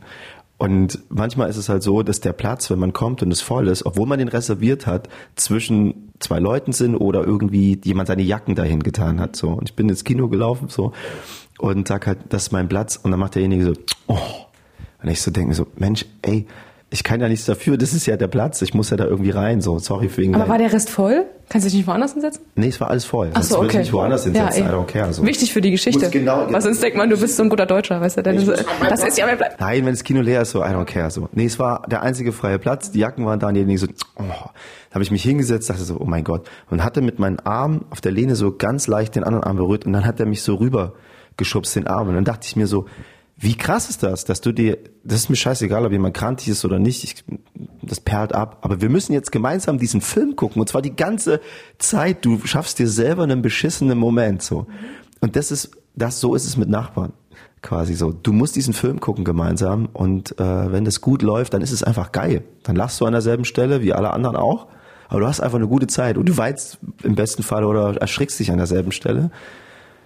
Und 0.61 0.99
manchmal 1.09 1.49
ist 1.49 1.57
es 1.57 1.69
halt 1.69 1.81
so, 1.81 2.03
dass 2.03 2.21
der 2.21 2.33
Platz, 2.33 2.69
wenn 2.69 2.77
man 2.77 2.93
kommt 2.93 3.23
und 3.23 3.31
es 3.31 3.41
voll 3.41 3.67
ist, 3.67 3.83
obwohl 3.83 4.05
man 4.05 4.19
den 4.19 4.27
reserviert 4.27 4.85
hat, 4.85 5.09
zwischen 5.35 6.13
zwei 6.19 6.37
Leuten 6.37 6.71
sind 6.71 6.95
oder 6.95 7.25
irgendwie 7.25 7.81
jemand 7.83 8.09
seine 8.09 8.21
Jacken 8.21 8.53
dahin 8.53 8.83
getan 8.83 9.19
hat. 9.19 9.35
So. 9.35 9.49
Und 9.49 9.69
ich 9.69 9.75
bin 9.75 9.89
ins 9.89 10.03
Kino 10.03 10.27
gelaufen 10.27 10.67
so 10.69 10.93
und 11.57 11.87
sag 11.87 12.05
halt, 12.05 12.19
das 12.29 12.43
ist 12.43 12.51
mein 12.51 12.69
Platz. 12.69 12.95
Und 12.95 13.09
dann 13.09 13.19
macht 13.19 13.33
derjenige 13.33 13.65
so, 13.65 13.73
oh. 14.05 14.19
Und 15.01 15.09
ich 15.09 15.23
so 15.23 15.31
denke 15.31 15.55
so, 15.55 15.65
Mensch, 15.77 16.05
ey, 16.21 16.45
ich 16.93 17.05
kann 17.05 17.21
ja 17.21 17.29
nichts 17.29 17.45
dafür, 17.45 17.77
das 17.77 17.93
ist 17.93 18.05
ja 18.05 18.17
der 18.17 18.27
Platz, 18.27 18.61
ich 18.61 18.73
muss 18.73 18.89
ja 18.89 18.97
da 18.97 19.05
irgendwie 19.05 19.29
rein, 19.29 19.61
so, 19.61 19.79
sorry 19.79 20.09
für 20.09 20.23
ihn. 20.23 20.35
Aber 20.35 20.49
war 20.49 20.57
der 20.57 20.73
Rest 20.73 20.89
voll? 20.89 21.23
Kannst 21.47 21.65
du 21.65 21.69
dich 21.69 21.77
nicht 21.79 21.87
woanders 21.87 22.11
hinsetzen? 22.13 22.43
Nee, 22.55 22.67
es 22.67 22.81
war 22.81 22.89
alles 22.89 23.05
voll. 23.05 23.29
Ach 23.33 23.43
so, 23.43 23.55
Sonst 23.55 23.65
okay. 23.69 23.77
ich 23.77 23.83
mich 23.85 23.93
woanders 23.93 24.25
hinsetzen, 24.25 24.65
Ja, 24.65 24.69
I 24.69 24.73
don't 24.73 24.85
care. 24.85 25.13
So. 25.13 25.25
Wichtig 25.25 25.53
für 25.53 25.61
die 25.61 25.71
Geschichte. 25.71 26.09
Genau- 26.09 26.47
Weil 26.51 26.61
sonst 26.61 26.83
denkt 26.83 26.97
man, 26.97 27.09
du 27.09 27.17
bist 27.17 27.37
so 27.37 27.43
ein 27.43 27.49
guter 27.49 27.65
Deutscher, 27.65 28.01
weißt 28.01 28.17
du? 28.17 28.23
Dann 28.23 28.35
ist, 28.35 28.47
das 28.47 29.03
ist 29.03 29.17
ja 29.17 29.25
mein 29.25 29.37
Platz. 29.37 29.53
Nein, 29.57 29.85
wenn 29.85 29.93
das 29.93 30.03
Kino 30.03 30.19
leer 30.19 30.41
ist, 30.41 30.51
so, 30.51 30.59
I 30.59 30.67
don't 30.67 30.83
care. 30.85 31.09
So. 31.11 31.29
Nee, 31.31 31.45
es 31.45 31.57
war 31.57 31.83
der 31.89 32.01
einzige 32.01 32.33
freie 32.33 32.59
Platz, 32.59 32.91
die 32.91 32.99
Jacken 32.99 33.25
waren 33.25 33.39
da 33.39 33.47
und 33.47 33.53
derjenige 33.53 33.79
so, 33.79 33.87
oh. 34.17 34.23
Da 34.23 34.95
habe 34.95 35.03
ich 35.03 35.11
mich 35.11 35.23
hingesetzt, 35.23 35.69
dachte 35.69 35.83
so, 35.83 35.97
oh 35.97 36.05
mein 36.05 36.25
Gott. 36.25 36.49
Und 36.69 36.83
hatte 36.83 37.01
mit 37.01 37.19
meinen 37.19 37.39
Arm 37.39 37.85
auf 37.89 38.01
der 38.01 38.11
Lehne 38.11 38.35
so 38.35 38.51
ganz 38.53 38.87
leicht 38.87 39.15
den 39.15 39.23
anderen 39.23 39.45
Arm 39.45 39.55
berührt 39.55 39.85
und 39.85 39.93
dann 39.93 40.05
hat 40.05 40.19
er 40.19 40.25
mich 40.25 40.41
so 40.41 40.55
rüber 40.55 40.93
geschubst, 41.37 41.75
den 41.77 41.87
Arm. 41.87 42.09
Und 42.09 42.15
dann 42.15 42.25
dachte 42.25 42.45
ich 42.45 42.57
mir 42.57 42.67
so, 42.67 42.85
wie 43.41 43.55
krass 43.55 43.89
ist 43.89 44.03
das, 44.03 44.23
dass 44.23 44.39
du 44.39 44.51
dir, 44.51 44.77
das 45.03 45.21
ist 45.21 45.29
mir 45.29 45.35
scheißegal, 45.35 45.83
ob 45.83 45.91
jemand 45.91 46.15
krantig 46.15 46.47
ist 46.47 46.63
oder 46.63 46.77
nicht, 46.77 47.03
ich, 47.03 47.23
das 47.81 47.99
perlt 47.99 48.35
ab, 48.35 48.59
aber 48.61 48.81
wir 48.81 48.89
müssen 48.89 49.13
jetzt 49.13 49.31
gemeinsam 49.31 49.79
diesen 49.79 49.99
Film 49.99 50.35
gucken 50.35 50.61
und 50.61 50.69
zwar 50.69 50.83
die 50.83 50.95
ganze 50.95 51.41
Zeit, 51.79 52.23
du 52.23 52.39
schaffst 52.45 52.77
dir 52.77 52.87
selber 52.87 53.23
einen 53.23 53.41
beschissenen 53.41 53.97
Moment, 53.97 54.43
so. 54.43 54.67
Und 55.21 55.35
das 55.35 55.49
ist, 55.51 55.71
das, 55.95 56.19
so 56.19 56.35
ist 56.35 56.45
es 56.45 56.55
mit 56.55 56.69
Nachbarn, 56.69 57.13
quasi 57.63 57.95
so. 57.95 58.11
Du 58.11 58.31
musst 58.31 58.55
diesen 58.55 58.75
Film 58.75 58.99
gucken 58.99 59.25
gemeinsam 59.25 59.89
und, 59.91 60.39
äh, 60.39 60.71
wenn 60.71 60.85
das 60.85 61.01
gut 61.01 61.23
läuft, 61.23 61.55
dann 61.55 61.63
ist 61.63 61.71
es 61.71 61.81
einfach 61.81 62.11
geil. 62.11 62.43
Dann 62.61 62.75
lachst 62.75 63.01
du 63.01 63.07
an 63.07 63.13
derselben 63.13 63.45
Stelle, 63.45 63.81
wie 63.81 63.93
alle 63.93 64.11
anderen 64.11 64.35
auch, 64.35 64.67
aber 65.09 65.21
du 65.21 65.27
hast 65.27 65.39
einfach 65.39 65.57
eine 65.57 65.67
gute 65.67 65.87
Zeit 65.87 66.19
und 66.19 66.29
du 66.29 66.37
weinst 66.37 66.77
im 67.01 67.15
besten 67.15 67.41
Fall 67.41 67.65
oder 67.65 67.97
erschrickst 67.97 68.39
dich 68.39 68.51
an 68.51 68.57
derselben 68.57 68.91
Stelle. 68.91 69.31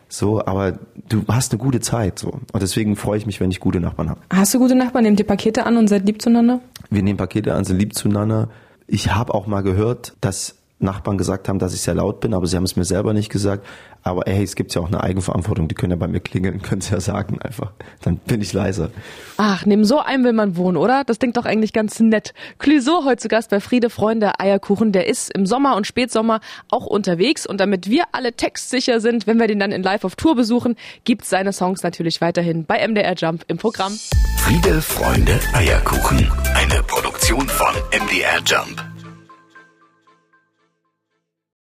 So, 0.07 0.45
aber 0.45 0.79
du 1.09 1.24
hast 1.27 1.51
eine 1.51 1.59
gute 1.59 1.79
Zeit 1.79 2.19
so. 2.19 2.39
Und 2.51 2.62
deswegen 2.62 2.95
freue 2.95 3.17
ich 3.17 3.25
mich, 3.25 3.39
wenn 3.39 3.51
ich 3.51 3.59
gute 3.59 3.79
Nachbarn 3.79 4.09
habe. 4.09 4.21
Hast 4.31 4.53
du 4.53 4.59
gute 4.59 4.75
Nachbarn? 4.75 5.03
Nehmt 5.03 5.19
ihr 5.19 5.27
Pakete 5.27 5.65
an 5.65 5.77
und 5.77 5.88
seid 5.88 6.05
lieb 6.05 6.21
zueinander? 6.21 6.62
Wir 6.89 7.03
nehmen 7.03 7.17
Pakete 7.17 7.53
an, 7.53 7.65
sind 7.65 7.79
lieb 7.79 7.95
zueinander. 7.95 8.50
Ich 8.88 9.13
habe 9.13 9.33
auch 9.33 9.47
mal 9.47 9.62
gehört, 9.62 10.15
dass 10.21 10.55
Nachbarn 10.79 11.17
gesagt 11.17 11.47
haben, 11.50 11.59
dass 11.59 11.74
ich 11.74 11.81
sehr 11.81 11.95
laut 11.95 12.19
bin, 12.19 12.33
aber 12.33 12.45
sie 12.47 12.55
haben 12.57 12.63
es 12.63 12.75
mir 12.75 12.85
selber 12.85 13.13
nicht 13.13 13.29
gesagt. 13.29 13.65
Aber 14.07 14.27
ey, 14.27 14.43
es 14.43 14.55
gibt 14.55 14.74
ja 14.75 14.81
auch 14.81 14.88
eine 14.88 15.01
Eigenverantwortung, 15.01 15.67
die 15.67 15.74
können 15.74 15.89
ja 15.89 15.97
bei 15.97 16.07
mir 16.07 16.19
klingeln, 16.19 16.62
können 16.62 16.79
sie 16.79 16.93
ja 16.93 17.00
sagen 17.00 17.41
einfach. 17.41 17.71
Dann 18.03 18.17
bin 18.17 18.39
ich 18.39 18.53
leiser. 18.53 18.91
Ach, 19.38 19.65
neben 19.65 19.83
so 19.83 20.00
einem 20.00 20.24
will 20.24 20.33
man 20.33 20.55
wohnen, 20.55 20.77
oder? 20.77 21.03
Das 21.03 21.17
klingt 21.17 21.38
doch 21.38 21.45
eigentlich 21.45 21.74
ganz 21.74 22.00
nett. 22.00 22.35
Clüso 22.59 23.03
heute 23.03 23.24
zu 23.24 23.27
Gast 23.29 23.50
bei 23.50 23.59
Friede 23.59 23.89
Freunde 23.89 24.39
Eierkuchen. 24.39 24.91
Der 24.91 25.07
ist 25.07 25.31
im 25.31 25.47
Sommer 25.47 25.75
und 25.75 25.88
Spätsommer 25.88 26.39
auch 26.69 26.85
unterwegs. 26.85 27.47
Und 27.47 27.59
damit 27.59 27.89
wir 27.89 28.03
alle 28.12 28.33
textsicher 28.33 29.00
sind, 29.00 29.25
wenn 29.25 29.39
wir 29.39 29.47
den 29.47 29.59
dann 29.59 29.71
in 29.71 29.81
Live 29.81 30.03
auf 30.03 30.15
Tour 30.15 30.35
besuchen, 30.35 30.75
gibt's 31.03 31.31
seine 31.31 31.51
Songs 31.51 31.81
natürlich 31.81 32.21
weiterhin 32.21 32.65
bei 32.65 32.88
MDR 32.88 33.15
Jump 33.15 33.43
im 33.47 33.57
Programm. 33.57 33.97
Friede, 34.38 34.83
Freunde, 34.83 35.39
Eierkuchen. 35.53 36.31
Eine 36.53 36.83
Produktion 36.83 37.47
von 37.47 37.74
MDR 37.91 38.39
Jump. 38.45 38.94